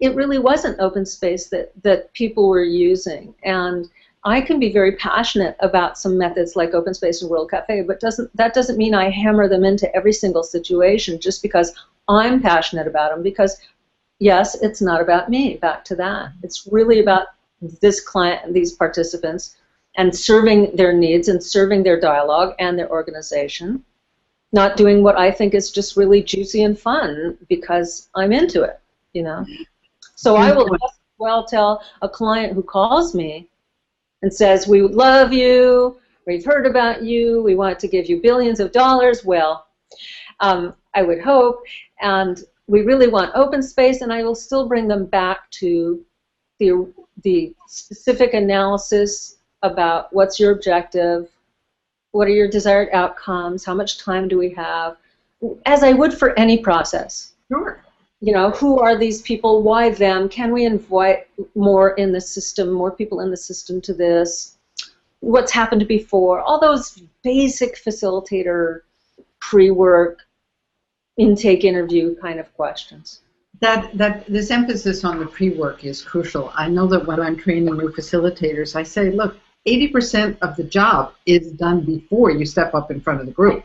it 0.00 0.14
really 0.14 0.38
wasn't 0.38 0.80
open 0.80 1.04
space 1.04 1.48
that, 1.48 1.72
that 1.82 2.12
people 2.14 2.48
were 2.48 2.64
using. 2.64 3.34
And 3.44 3.88
I 4.24 4.40
can 4.40 4.58
be 4.58 4.72
very 4.72 4.96
passionate 4.96 5.56
about 5.60 5.98
some 5.98 6.18
methods 6.18 6.54
like 6.54 6.74
open 6.74 6.92
space 6.92 7.22
and 7.22 7.30
World 7.30 7.50
Cafe, 7.50 7.82
but 7.82 8.00
doesn't 8.00 8.34
that 8.36 8.52
doesn't 8.52 8.76
mean 8.76 8.94
I 8.94 9.08
hammer 9.08 9.48
them 9.48 9.64
into 9.64 9.94
every 9.96 10.12
single 10.12 10.42
situation 10.42 11.18
just 11.18 11.42
because 11.42 11.72
I'm 12.08 12.42
passionate 12.42 12.86
about 12.86 13.10
them. 13.10 13.22
Because 13.22 13.56
yes, 14.18 14.60
it's 14.60 14.82
not 14.82 15.00
about 15.00 15.30
me. 15.30 15.56
Back 15.56 15.84
to 15.86 15.96
that, 15.96 16.32
it's 16.42 16.68
really 16.70 17.00
about 17.00 17.28
this 17.80 18.00
client 18.00 18.44
and 18.44 18.54
these 18.54 18.72
participants 18.72 19.56
and 19.96 20.14
serving 20.14 20.76
their 20.76 20.92
needs 20.92 21.28
and 21.28 21.42
serving 21.42 21.82
their 21.82 21.98
dialogue 21.98 22.54
and 22.58 22.78
their 22.78 22.90
organization. 22.90 23.84
Not 24.52 24.76
doing 24.76 25.02
what 25.02 25.18
I 25.18 25.30
think 25.30 25.54
is 25.54 25.70
just 25.70 25.96
really 25.96 26.22
juicy 26.22 26.64
and 26.64 26.78
fun 26.78 27.38
because 27.48 28.08
I'm 28.14 28.32
into 28.32 28.62
it, 28.64 28.80
you 29.14 29.22
know. 29.22 29.46
So 30.16 30.36
I 30.36 30.52
will 30.52 30.68
well 31.18 31.44
tell 31.44 31.82
a 32.02 32.08
client 32.08 32.54
who 32.54 32.62
calls 32.62 33.14
me 33.14 33.48
and 34.22 34.32
says, 34.32 34.66
We 34.66 34.82
love 34.82 35.32
you, 35.32 35.98
we've 36.26 36.44
heard 36.44 36.66
about 36.66 37.02
you, 37.02 37.42
we 37.42 37.54
want 37.54 37.78
to 37.80 37.88
give 37.88 38.06
you 38.06 38.20
billions 38.20 38.60
of 38.60 38.72
dollars. 38.72 39.24
Well, 39.24 39.66
um, 40.40 40.74
I 40.94 41.02
would 41.02 41.20
hope, 41.20 41.62
and 42.00 42.42
we 42.66 42.82
really 42.82 43.08
want 43.08 43.32
open 43.34 43.62
space, 43.62 44.00
and 44.00 44.12
I 44.12 44.22
will 44.22 44.34
still 44.34 44.68
bring 44.68 44.88
them 44.88 45.06
back 45.06 45.50
to 45.52 46.04
the, 46.58 46.92
the 47.22 47.54
specific 47.66 48.34
analysis 48.34 49.36
about 49.62 50.12
what's 50.12 50.38
your 50.38 50.52
objective, 50.52 51.28
what 52.12 52.28
are 52.28 52.32
your 52.32 52.48
desired 52.48 52.88
outcomes, 52.92 53.64
how 53.64 53.74
much 53.74 53.98
time 53.98 54.28
do 54.28 54.38
we 54.38 54.50
have, 54.50 54.96
as 55.66 55.82
I 55.82 55.92
would 55.92 56.12
for 56.12 56.38
any 56.38 56.58
process. 56.58 57.32
Sure 57.48 57.79
you 58.20 58.32
know, 58.32 58.50
who 58.50 58.78
are 58.78 58.98
these 58.98 59.22
people? 59.22 59.62
Why 59.62 59.90
them? 59.90 60.28
Can 60.28 60.52
we 60.52 60.64
invite 60.66 61.28
more 61.54 61.92
in 61.92 62.12
the 62.12 62.20
system, 62.20 62.70
more 62.70 62.90
people 62.90 63.20
in 63.20 63.30
the 63.30 63.36
system 63.36 63.80
to 63.82 63.94
this? 63.94 64.58
What's 65.20 65.52
happened 65.52 65.86
before? 65.88 66.40
All 66.40 66.60
those 66.60 67.02
basic 67.22 67.76
facilitator 67.82 68.80
pre-work 69.40 70.20
intake 71.16 71.64
interview 71.64 72.14
kind 72.16 72.38
of 72.38 72.54
questions. 72.54 73.20
That 73.60 73.96
that 73.96 74.26
this 74.26 74.50
emphasis 74.50 75.04
on 75.04 75.18
the 75.18 75.26
pre-work 75.26 75.84
is 75.84 76.02
crucial. 76.02 76.52
I 76.54 76.68
know 76.68 76.86
that 76.88 77.06
when 77.06 77.20
I'm 77.20 77.36
training 77.36 77.76
new 77.76 77.90
facilitators, 77.90 78.76
I 78.76 78.82
say, 78.82 79.10
look, 79.10 79.36
80% 79.66 80.38
of 80.40 80.56
the 80.56 80.64
job 80.64 81.14
is 81.26 81.52
done 81.52 81.82
before 81.82 82.30
you 82.30 82.46
step 82.46 82.74
up 82.74 82.90
in 82.90 83.00
front 83.00 83.20
of 83.20 83.26
the 83.26 83.32
group. 83.32 83.64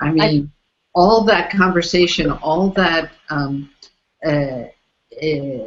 I 0.00 0.10
mean. 0.12 0.52
All 0.94 1.22
that 1.24 1.50
conversation, 1.50 2.30
all 2.30 2.70
that 2.70 3.10
um, 3.28 3.70
uh, 4.24 4.64
uh, 5.22 5.58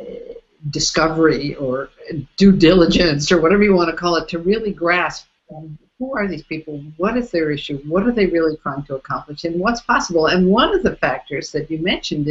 discovery 0.69 1.55
or 1.55 1.89
due 2.37 2.51
diligence 2.51 3.31
or 3.31 3.41
whatever 3.41 3.63
you 3.63 3.73
want 3.73 3.89
to 3.89 3.95
call 3.95 4.15
it 4.15 4.27
to 4.29 4.39
really 4.39 4.71
grasp 4.71 5.27
um, 5.55 5.77
who 5.99 6.15
are 6.17 6.27
these 6.27 6.43
people, 6.43 6.83
what 6.97 7.17
is 7.17 7.31
their 7.31 7.51
issue, 7.51 7.77
what 7.87 8.05
are 8.05 8.11
they 8.11 8.25
really 8.25 8.57
trying 8.57 8.83
to 8.83 8.95
accomplish, 8.95 9.43
and 9.45 9.59
what's 9.59 9.81
possible. 9.81 10.27
And 10.27 10.47
one 10.47 10.75
of 10.75 10.83
the 10.83 10.95
factors 10.97 11.51
that 11.51 11.69
you 11.71 11.79
mentioned 11.79 12.27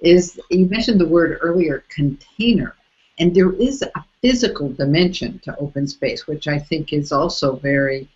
is 0.00 0.40
you 0.50 0.66
mentioned 0.66 1.00
the 1.00 1.08
word 1.08 1.38
earlier, 1.42 1.84
container. 1.88 2.74
And 3.18 3.34
there 3.34 3.52
is 3.52 3.82
a 3.82 4.04
physical 4.22 4.70
dimension 4.70 5.40
to 5.44 5.56
open 5.58 5.86
space, 5.86 6.26
which 6.26 6.48
I 6.48 6.58
think 6.58 6.92
is 6.92 7.12
also 7.12 7.56
very 7.56 8.08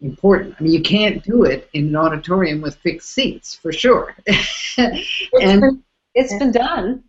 important. 0.00 0.54
I 0.58 0.62
mean, 0.62 0.72
you 0.72 0.82
can't 0.82 1.22
do 1.22 1.44
it 1.44 1.68
in 1.72 1.88
an 1.88 1.96
auditorium 1.96 2.60
with 2.60 2.76
fixed 2.76 3.10
seats, 3.10 3.54
for 3.54 3.72
sure. 3.72 4.14
and 4.26 4.36
it's 4.76 5.60
been, 5.60 5.82
it's 6.14 6.38
been 6.38 6.52
done. 6.52 7.04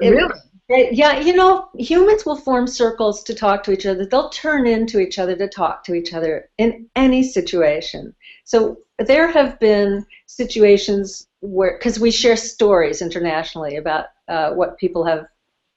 Really? 0.00 0.32
It, 0.68 0.94
yeah, 0.94 1.18
you 1.18 1.34
know, 1.34 1.68
humans 1.74 2.24
will 2.24 2.36
form 2.36 2.66
circles 2.66 3.24
to 3.24 3.34
talk 3.34 3.64
to 3.64 3.72
each 3.72 3.86
other. 3.86 4.06
They'll 4.06 4.30
turn 4.30 4.66
into 4.66 5.00
each 5.00 5.18
other 5.18 5.36
to 5.36 5.48
talk 5.48 5.82
to 5.84 5.94
each 5.94 6.14
other 6.14 6.48
in 6.58 6.88
any 6.94 7.24
situation. 7.24 8.14
So 8.44 8.78
there 8.98 9.28
have 9.30 9.58
been 9.58 10.06
situations 10.26 11.26
where, 11.40 11.76
because 11.76 11.98
we 11.98 12.12
share 12.12 12.36
stories 12.36 13.02
internationally 13.02 13.76
about 13.76 14.06
uh, 14.28 14.52
what 14.52 14.78
people 14.78 15.04
have 15.04 15.26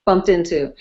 bumped 0.06 0.30
into. 0.30 0.73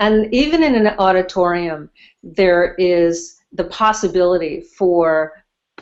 And 0.00 0.34
even 0.34 0.64
in 0.64 0.74
an 0.74 0.88
auditorium, 0.98 1.90
there 2.24 2.74
is 2.74 3.36
the 3.54 3.64
possibility 3.64 4.60
for 4.60 5.32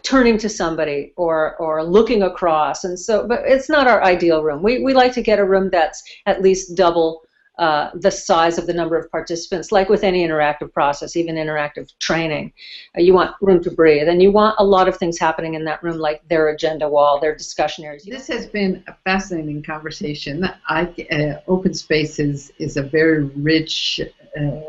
turning 0.03 0.39
to 0.39 0.49
somebody 0.49 1.13
or 1.17 1.57
or 1.57 1.85
looking 1.85 2.23
across. 2.23 2.85
And 2.85 2.99
so 2.99 3.27
but 3.27 3.41
it's 3.45 3.69
not 3.69 3.87
our 3.87 4.03
ideal 4.03 4.43
room. 4.43 4.63
We, 4.63 4.83
we 4.83 4.95
like 4.95 5.13
to 5.15 5.23
get 5.23 5.39
a 5.39 5.45
room 5.45 5.71
that's 5.71 6.03
at 6.27 6.43
least 6.43 6.77
double 6.77 7.23
uh, 7.59 7.91
the 7.95 8.11
size 8.11 8.57
of 8.57 8.67
the 8.67 8.73
number 8.73 8.97
of 8.97 9.11
participants 9.11 9.71
like 9.71 9.91
with 9.91 10.03
any 10.03 10.27
interactive 10.27 10.73
process 10.73 11.17
even 11.17 11.37
interactive 11.37 11.93
training. 11.99 12.51
Uh, 12.97 13.03
you 13.03 13.13
want 13.13 13.37
room 13.43 13.63
to 13.63 13.71
breathe 13.71 14.09
and 14.09 14.23
you 14.23 14.33
want 14.33 14.57
a 14.59 14.65
lot 14.65 14.89
of 14.89 14.97
things 14.97 15.19
happening 15.19 15.53
in 15.53 15.65
that 15.65 15.83
room 15.83 15.99
like 15.99 16.27
their 16.29 16.49
agenda 16.49 16.89
wall 16.89 17.21
their 17.21 17.37
discussion 17.37 17.85
areas 17.85 18.05
this 18.05 18.27
has 18.27 18.47
been 18.47 18.83
a 18.87 18.95
fascinating 19.05 19.63
conversation. 19.63 20.49
I, 20.67 20.87
uh, 21.13 21.41
open 21.47 21.75
space 21.75 22.19
is, 22.19 22.51
is 22.59 22.79
a 22.79 22.83
very 22.83 23.25
rich 23.25 24.01
uh, 24.41 24.61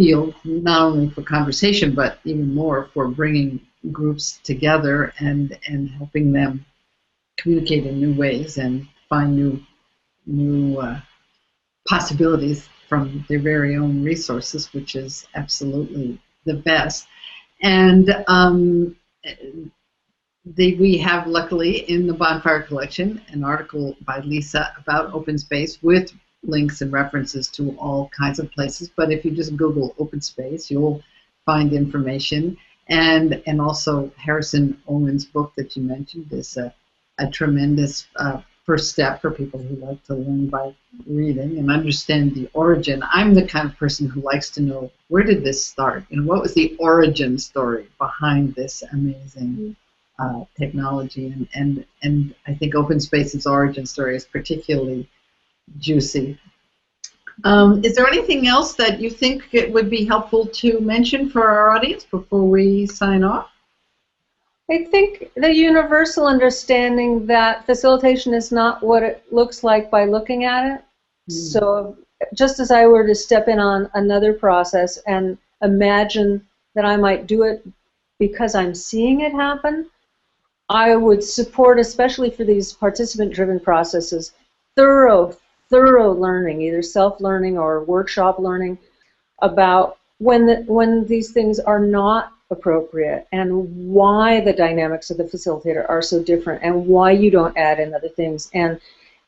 field, 0.00 0.34
not 0.44 0.80
only 0.80 1.10
for 1.10 1.22
conversation, 1.22 1.94
but 1.94 2.18
even 2.24 2.54
more 2.54 2.88
for 2.94 3.06
bringing 3.08 3.60
groups 3.92 4.40
together 4.42 5.12
and, 5.18 5.58
and 5.66 5.90
helping 5.90 6.32
them 6.32 6.64
communicate 7.36 7.84
in 7.84 8.00
new 8.00 8.14
ways 8.14 8.56
and 8.56 8.88
find 9.10 9.36
new, 9.36 9.60
new 10.24 10.78
uh, 10.78 10.98
possibilities 11.86 12.66
from 12.88 13.24
their 13.28 13.40
very 13.40 13.76
own 13.76 14.02
resources, 14.02 14.72
which 14.72 14.94
is 14.96 15.26
absolutely 15.34 16.18
the 16.46 16.54
best. 16.54 17.06
And 17.62 18.24
um, 18.26 18.96
we 20.56 20.96
have, 20.96 21.26
luckily, 21.26 21.90
in 21.90 22.06
the 22.06 22.14
Bonfire 22.14 22.62
Collection, 22.62 23.20
an 23.28 23.44
article 23.44 23.96
by 24.06 24.20
Lisa 24.20 24.72
about 24.78 25.12
open 25.12 25.36
space 25.36 25.82
with 25.82 26.10
links 26.42 26.80
and 26.80 26.92
references 26.92 27.48
to 27.48 27.76
all 27.78 28.10
kinds 28.16 28.38
of 28.38 28.50
places. 28.50 28.90
But 28.96 29.12
if 29.12 29.24
you 29.24 29.30
just 29.30 29.56
Google 29.56 29.94
open 29.98 30.20
space, 30.20 30.70
you'll 30.70 31.02
find 31.44 31.72
information. 31.72 32.56
And 32.88 33.42
and 33.46 33.60
also 33.60 34.10
Harrison 34.16 34.80
Owen's 34.88 35.24
book 35.24 35.52
that 35.56 35.76
you 35.76 35.82
mentioned 35.82 36.32
is 36.32 36.56
a, 36.56 36.74
a 37.18 37.30
tremendous 37.30 38.06
uh, 38.16 38.40
first 38.66 38.90
step 38.90 39.20
for 39.20 39.30
people 39.30 39.60
who 39.60 39.76
like 39.76 40.02
to 40.04 40.14
learn 40.14 40.48
by 40.48 40.74
reading 41.06 41.58
and 41.58 41.70
understand 41.70 42.34
the 42.34 42.48
origin. 42.52 43.02
I'm 43.10 43.34
the 43.34 43.46
kind 43.46 43.68
of 43.68 43.76
person 43.76 44.08
who 44.08 44.20
likes 44.20 44.50
to 44.50 44.62
know 44.62 44.92
where 45.08 45.22
did 45.22 45.42
this 45.44 45.64
start 45.64 46.04
and 46.10 46.26
what 46.26 46.42
was 46.42 46.54
the 46.54 46.76
origin 46.78 47.38
story 47.38 47.88
behind 47.98 48.54
this 48.54 48.82
amazing 48.92 49.76
uh, 50.18 50.44
technology. 50.56 51.26
And, 51.26 51.48
and, 51.54 51.84
and 52.02 52.34
I 52.46 52.54
think 52.54 52.74
Open 52.74 53.00
Space's 53.00 53.46
origin 53.46 53.86
story 53.86 54.14
is 54.16 54.24
particularly 54.24 55.08
juicy. 55.78 56.38
Um, 57.44 57.82
is 57.84 57.94
there 57.94 58.06
anything 58.06 58.46
else 58.46 58.74
that 58.74 59.00
you 59.00 59.10
think 59.10 59.48
it 59.52 59.72
would 59.72 59.88
be 59.88 60.04
helpful 60.04 60.46
to 60.46 60.80
mention 60.80 61.30
for 61.30 61.48
our 61.48 61.74
audience 61.74 62.04
before 62.04 62.44
we 62.44 62.86
sign 62.86 63.24
off? 63.24 63.50
I 64.70 64.84
think 64.84 65.32
the 65.34 65.52
universal 65.52 66.26
understanding 66.26 67.26
that 67.26 67.66
facilitation 67.66 68.34
is 68.34 68.52
not 68.52 68.82
what 68.82 69.02
it 69.02 69.24
looks 69.32 69.64
like 69.64 69.90
by 69.90 70.04
looking 70.04 70.44
at 70.44 70.74
it. 70.74 70.84
Mm. 71.30 71.32
So, 71.32 71.96
just 72.34 72.60
as 72.60 72.70
I 72.70 72.86
were 72.86 73.06
to 73.06 73.14
step 73.14 73.48
in 73.48 73.58
on 73.58 73.90
another 73.94 74.32
process 74.34 74.98
and 75.06 75.38
imagine 75.62 76.46
that 76.74 76.84
I 76.84 76.96
might 76.96 77.26
do 77.26 77.42
it 77.42 77.66
because 78.18 78.54
I'm 78.54 78.74
seeing 78.74 79.22
it 79.22 79.32
happen, 79.32 79.88
I 80.68 80.94
would 80.94 81.24
support, 81.24 81.80
especially 81.80 82.30
for 82.30 82.44
these 82.44 82.72
participant 82.72 83.32
driven 83.34 83.58
processes, 83.58 84.32
thorough, 84.76 85.36
thorough 85.70 86.12
learning, 86.12 86.60
either 86.60 86.82
self-learning 86.82 87.56
or 87.56 87.84
workshop 87.84 88.38
learning, 88.38 88.78
about 89.40 89.98
when 90.18 90.46
the, 90.46 90.56
when 90.66 91.06
these 91.06 91.32
things 91.32 91.58
are 91.58 91.80
not 91.80 92.32
appropriate 92.50 93.26
and 93.32 93.92
why 93.92 94.40
the 94.40 94.52
dynamics 94.52 95.10
of 95.10 95.16
the 95.16 95.24
facilitator 95.24 95.88
are 95.88 96.02
so 96.02 96.22
different 96.22 96.62
and 96.62 96.86
why 96.86 97.10
you 97.10 97.30
don't 97.30 97.56
add 97.56 97.78
in 97.78 97.94
other 97.94 98.08
things 98.08 98.50
and 98.54 98.80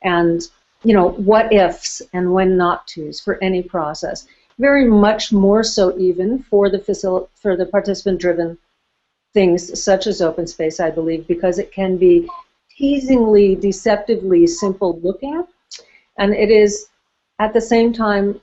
and 0.03 0.49
you 0.83 0.93
know 0.93 1.11
what 1.11 1.53
ifs 1.53 2.03
and 2.13 2.33
when 2.33 2.57
not 2.57 2.87
tos 2.89 3.21
for 3.21 3.43
any 3.43 3.63
process. 3.63 4.27
Very 4.59 4.85
much 4.85 5.33
more 5.33 5.63
so 5.63 5.97
even 5.99 6.43
for 6.43 6.69
the 6.69 6.79
facil- 6.79 7.29
for 7.35 7.57
the 7.57 7.67
participant-driven 7.67 8.59
things 9.33 9.83
such 9.83 10.07
as 10.07 10.21
open 10.21 10.47
space, 10.47 10.79
I 10.81 10.91
believe, 10.91 11.27
because 11.27 11.59
it 11.59 11.73
can 11.73 11.97
be 11.97 12.29
teasingly, 12.77 13.55
deceptively 13.55 14.47
simple 14.47 14.99
looking, 15.01 15.47
and 16.19 16.35
it 16.35 16.51
is 16.51 16.89
at 17.39 17.53
the 17.53 17.61
same 17.61 17.93
time 17.93 18.41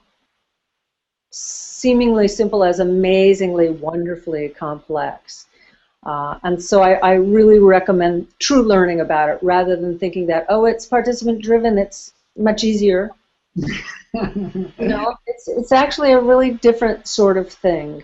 seemingly 1.32 2.28
simple 2.28 2.64
as 2.64 2.80
amazingly, 2.80 3.70
wonderfully 3.70 4.50
complex. 4.50 5.48
Uh, 6.06 6.40
and 6.44 6.62
so 6.62 6.82
I, 6.82 6.94
I, 6.94 7.14
really 7.14 7.60
recommend 7.60 8.28
true 8.40 8.62
learning 8.64 9.02
about 9.02 9.30
it 9.30 9.40
rather 9.42 9.76
than 9.76 10.00
thinking 10.00 10.28
that, 10.28 10.46
oh, 10.48 10.64
it's 10.64 10.86
participant 10.86 11.42
driven, 11.42 11.78
it's 11.78 12.14
much 12.38 12.64
easier. 12.64 13.12
know, 14.78 15.16
it's, 15.28 15.50
it's 15.50 15.74
actually 15.74 16.14
a 16.14 16.20
really 16.22 16.52
different 16.52 17.06
sort 17.06 17.38
of 17.38 17.52
thing. 17.52 18.02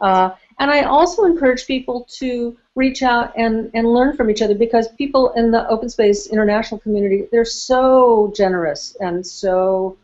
Uh, 0.00 0.30
and 0.58 0.70
I 0.70 0.82
also 0.82 1.24
encourage 1.24 1.66
people 1.66 2.06
to 2.18 2.56
reach 2.74 3.02
out 3.02 3.32
and, 3.36 3.70
and 3.74 3.92
learn 3.92 4.16
from 4.16 4.30
each 4.30 4.42
other 4.42 4.54
because 4.54 4.88
people 4.88 5.32
in 5.32 5.50
the 5.50 5.68
open 5.68 5.88
space 5.88 6.26
international 6.28 6.80
community, 6.80 7.26
they're 7.30 7.44
so 7.44 8.32
generous 8.34 8.96
and 9.00 9.26
so 9.26 9.96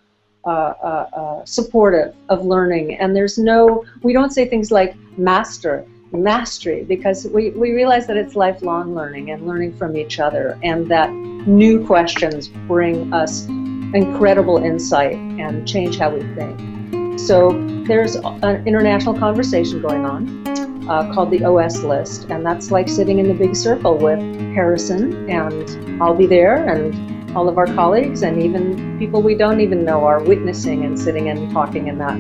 uh, 0.45 0.49
uh, 0.51 1.09
uh, 1.15 1.45
supportive 1.45 2.15
of 2.29 2.45
learning. 2.45 2.97
And 2.97 3.15
there's 3.15 3.39
no, 3.39 3.85
we 4.03 4.13
don't 4.13 4.31
say 4.33 4.47
things 4.47 4.71
like 4.71 4.97
master, 5.17 5.87
mastery, 6.11 6.85
because 6.85 7.27
we, 7.29 7.51
we 7.51 7.73
realize 7.73 8.07
that 8.09 8.17
it's 8.17 8.35
lifelong 8.35 8.95
learning 8.95 9.31
and 9.31 9.47
learning 9.47 9.77
from 9.77 9.97
each 9.97 10.19
other, 10.19 10.59
and 10.63 10.87
that 10.89 11.11
new 11.13 11.87
questions 11.87 12.49
bring 12.49 13.13
us 13.15 13.47
incredible 13.95 14.59
insight 14.59 15.15
and 15.15 15.67
change 15.67 15.97
how 15.97 16.11
we 16.11 16.21
think. 16.35 16.82
So 17.19 17.51
there's 17.87 18.17
an 18.17 18.67
international 18.67 19.19
conversation 19.19 19.81
going 19.83 20.05
on 20.05 20.89
uh, 20.89 21.13
called 21.13 21.31
the 21.31 21.45
OS 21.45 21.83
list, 21.83 22.31
and 22.31 22.45
that's 22.45 22.71
like 22.71 22.89
sitting 22.89 23.19
in 23.19 23.29
the 23.29 23.35
big 23.35 23.55
circle 23.55 23.97
with 23.97 24.21
Harrison, 24.55 25.29
and 25.31 26.03
I'll 26.03 26.15
be 26.15 26.27
there, 26.27 26.69
and 26.69 27.37
all 27.37 27.49
of 27.49 27.57
our 27.57 27.67
colleagues 27.67 28.23
and 28.23 28.43
even 28.43 28.99
people 28.99 29.23
we 29.23 29.35
don't 29.35 29.61
even 29.61 29.85
know 29.85 30.05
are 30.05 30.23
witnessing 30.23 30.85
and 30.85 30.99
sitting 30.99 31.29
and 31.31 31.51
talking 31.51 31.89
in 31.89 31.99
that 31.99 32.17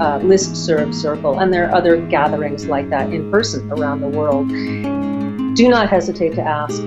uh, 0.00 0.18
listserv 0.20 0.94
circle. 0.94 1.40
And 1.40 1.52
there 1.52 1.68
are 1.68 1.74
other 1.74 1.96
gatherings 1.96 2.66
like 2.66 2.88
that 2.90 3.12
in 3.12 3.30
person 3.30 3.70
around 3.72 4.00
the 4.00 4.08
world. 4.08 4.48
Do 5.56 5.68
not 5.68 5.88
hesitate 5.88 6.34
to 6.34 6.42
ask 6.42 6.82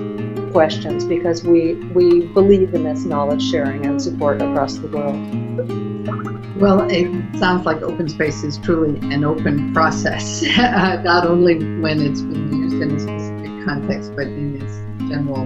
questions 0.52 1.04
because 1.06 1.44
we, 1.44 1.76
we 1.94 2.28
believe 2.28 2.74
in 2.74 2.84
this 2.84 3.06
knowledge 3.06 3.44
sharing 3.44 3.86
and 3.86 4.02
support 4.02 4.42
across 4.42 4.78
the 4.78 4.88
world. 4.88 6.37
Well, 6.60 6.90
it 6.90 7.06
sounds 7.38 7.68
like 7.68 7.84
open 7.84 8.10
space 8.10 8.44
is 8.44 8.58
truly 8.58 8.98
an 9.14 9.24
open 9.24 9.76
process, 9.76 10.42
not 10.58 11.28
only 11.28 11.60
when 11.82 12.02
it's 12.02 12.22
being 12.22 12.52
used 12.52 12.82
in 12.82 12.96
a 12.96 13.00
specific 13.00 13.64
context, 13.64 14.16
but 14.16 14.26
in 14.26 14.60
its 14.60 14.74
general 15.08 15.44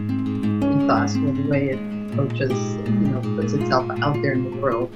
ethos 0.58 1.18
or 1.18 1.34
the 1.34 1.50
way 1.50 1.72
it 1.72 2.12
approaches, 2.14 2.58
you 2.86 3.10
know, 3.12 3.20
puts 3.36 3.52
itself 3.52 3.92
out 4.00 4.22
there 4.22 4.32
in 4.32 4.50
the 4.50 4.62
world. 4.62 4.90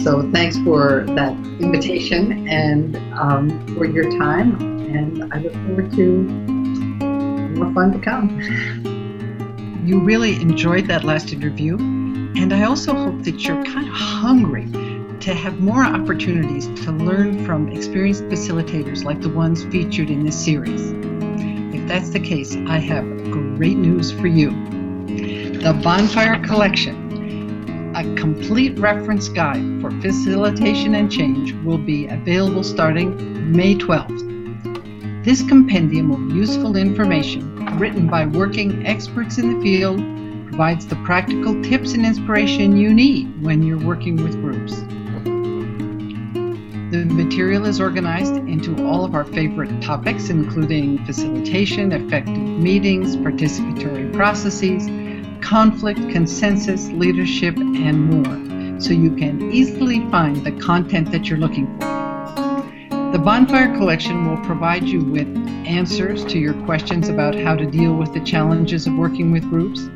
So 0.00 0.28
thanks 0.32 0.58
for 0.58 1.04
that 1.14 1.32
invitation 1.60 2.48
and 2.48 2.96
um, 3.14 3.76
for 3.76 3.84
your 3.84 4.10
time, 4.18 4.60
and 4.92 5.32
I 5.32 5.38
look 5.38 5.52
forward 5.52 5.92
to 5.92 6.22
more 7.54 7.72
fun 7.72 7.92
to 7.92 8.00
come. 8.00 8.40
You 9.86 10.00
really 10.00 10.34
enjoyed 10.40 10.88
that 10.88 11.04
last 11.04 11.32
interview, 11.32 11.76
and 11.78 12.52
I 12.52 12.64
also 12.64 12.94
hope 12.94 13.22
that 13.22 13.46
you're 13.46 13.62
kind 13.62 13.86
of 13.86 13.94
hungry 13.94 14.91
to 15.22 15.32
have 15.32 15.60
more 15.60 15.84
opportunities 15.84 16.66
to 16.84 16.90
learn 16.90 17.46
from 17.46 17.68
experienced 17.68 18.24
facilitators 18.24 19.04
like 19.04 19.20
the 19.20 19.28
ones 19.28 19.62
featured 19.66 20.10
in 20.10 20.24
this 20.24 20.44
series. 20.44 20.90
If 21.72 21.86
that's 21.86 22.10
the 22.10 22.18
case, 22.18 22.56
I 22.66 22.78
have 22.78 23.04
great 23.30 23.76
news 23.76 24.10
for 24.10 24.26
you. 24.26 24.50
The 25.60 25.78
Bonfire 25.80 26.44
Collection, 26.44 27.94
a 27.94 28.02
complete 28.16 28.76
reference 28.80 29.28
guide 29.28 29.80
for 29.80 29.92
facilitation 30.00 30.96
and 30.96 31.10
change, 31.10 31.52
will 31.64 31.78
be 31.78 32.08
available 32.08 32.64
starting 32.64 33.52
May 33.52 33.76
12th. 33.76 35.24
This 35.24 35.40
compendium 35.46 36.10
of 36.10 36.36
useful 36.36 36.76
information, 36.76 37.78
written 37.78 38.08
by 38.08 38.26
working 38.26 38.84
experts 38.88 39.38
in 39.38 39.54
the 39.54 39.62
field, 39.62 40.00
provides 40.48 40.84
the 40.84 40.96
practical 40.96 41.62
tips 41.62 41.92
and 41.92 42.04
inspiration 42.04 42.76
you 42.76 42.92
need 42.92 43.40
when 43.40 43.62
you're 43.62 43.78
working 43.78 44.16
with 44.16 44.32
groups. 44.42 44.82
Material 47.32 47.64
is 47.64 47.80
organized 47.80 48.36
into 48.36 48.86
all 48.86 49.06
of 49.06 49.14
our 49.14 49.24
favorite 49.24 49.80
topics, 49.80 50.28
including 50.28 51.02
facilitation, 51.06 51.90
effective 51.90 52.36
meetings, 52.36 53.16
participatory 53.16 54.12
processes, 54.12 54.84
conflict, 55.42 55.98
consensus, 56.10 56.90
leadership, 56.90 57.56
and 57.56 58.04
more, 58.04 58.78
so 58.78 58.92
you 58.92 59.16
can 59.16 59.50
easily 59.50 60.06
find 60.10 60.44
the 60.44 60.52
content 60.60 61.10
that 61.10 61.30
you're 61.30 61.38
looking 61.38 61.66
for. 61.78 61.86
The 63.12 63.18
Bonfire 63.18 63.74
Collection 63.78 64.28
will 64.28 64.44
provide 64.44 64.84
you 64.84 65.02
with 65.02 65.26
answers 65.66 66.26
to 66.26 66.38
your 66.38 66.52
questions 66.66 67.08
about 67.08 67.34
how 67.34 67.56
to 67.56 67.64
deal 67.64 67.94
with 67.94 68.12
the 68.12 68.20
challenges 68.20 68.86
of 68.86 68.92
working 68.92 69.32
with 69.32 69.48
groups, 69.48 69.88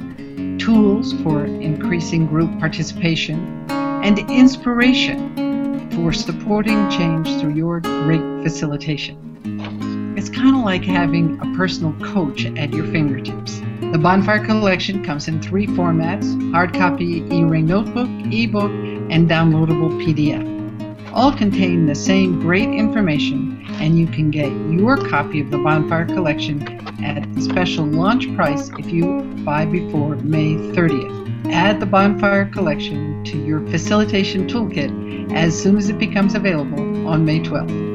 tools 0.58 1.12
for 1.22 1.44
increasing 1.44 2.26
group 2.26 2.58
participation, 2.58 3.66
and 3.68 4.18
inspiration 4.30 5.45
for 5.94 6.12
supporting 6.12 6.88
change 6.90 7.28
through 7.40 7.54
your 7.54 7.80
great 7.80 8.42
facilitation. 8.42 10.14
It's 10.16 10.30
kind 10.30 10.56
of 10.56 10.64
like 10.64 10.82
having 10.82 11.38
a 11.40 11.56
personal 11.56 11.92
coach 12.04 12.46
at 12.46 12.72
your 12.72 12.86
fingertips. 12.86 13.60
The 13.92 13.98
Bonfire 13.98 14.44
Collection 14.44 15.04
comes 15.04 15.28
in 15.28 15.40
three 15.42 15.66
formats 15.66 16.26
hard 16.52 16.72
copy 16.72 17.22
e 17.30 17.44
ring 17.44 17.66
notebook, 17.66 18.08
ebook, 18.32 18.70
and 19.10 19.28
downloadable 19.28 19.90
PDF. 20.02 20.44
All 21.12 21.32
contain 21.32 21.86
the 21.86 21.94
same 21.94 22.40
great 22.40 22.68
information, 22.68 23.64
and 23.80 23.98
you 23.98 24.06
can 24.06 24.30
get 24.30 24.50
your 24.70 24.96
copy 24.96 25.40
of 25.40 25.50
the 25.50 25.58
Bonfire 25.58 26.06
Collection 26.06 26.62
at 27.04 27.32
the 27.34 27.42
special 27.42 27.84
launch 27.84 28.34
price 28.34 28.70
if 28.78 28.86
you 28.90 29.22
buy 29.44 29.64
before 29.64 30.16
May 30.16 30.54
30th. 30.74 31.25
Add 31.52 31.80
the 31.80 31.86
Bonfire 31.86 32.46
Collection 32.46 33.22
to 33.24 33.38
your 33.38 33.66
facilitation 33.68 34.46
toolkit 34.48 35.32
as 35.32 35.60
soon 35.60 35.76
as 35.76 35.88
it 35.88 35.98
becomes 35.98 36.34
available 36.34 37.06
on 37.08 37.24
May 37.24 37.40
12th. 37.40 37.86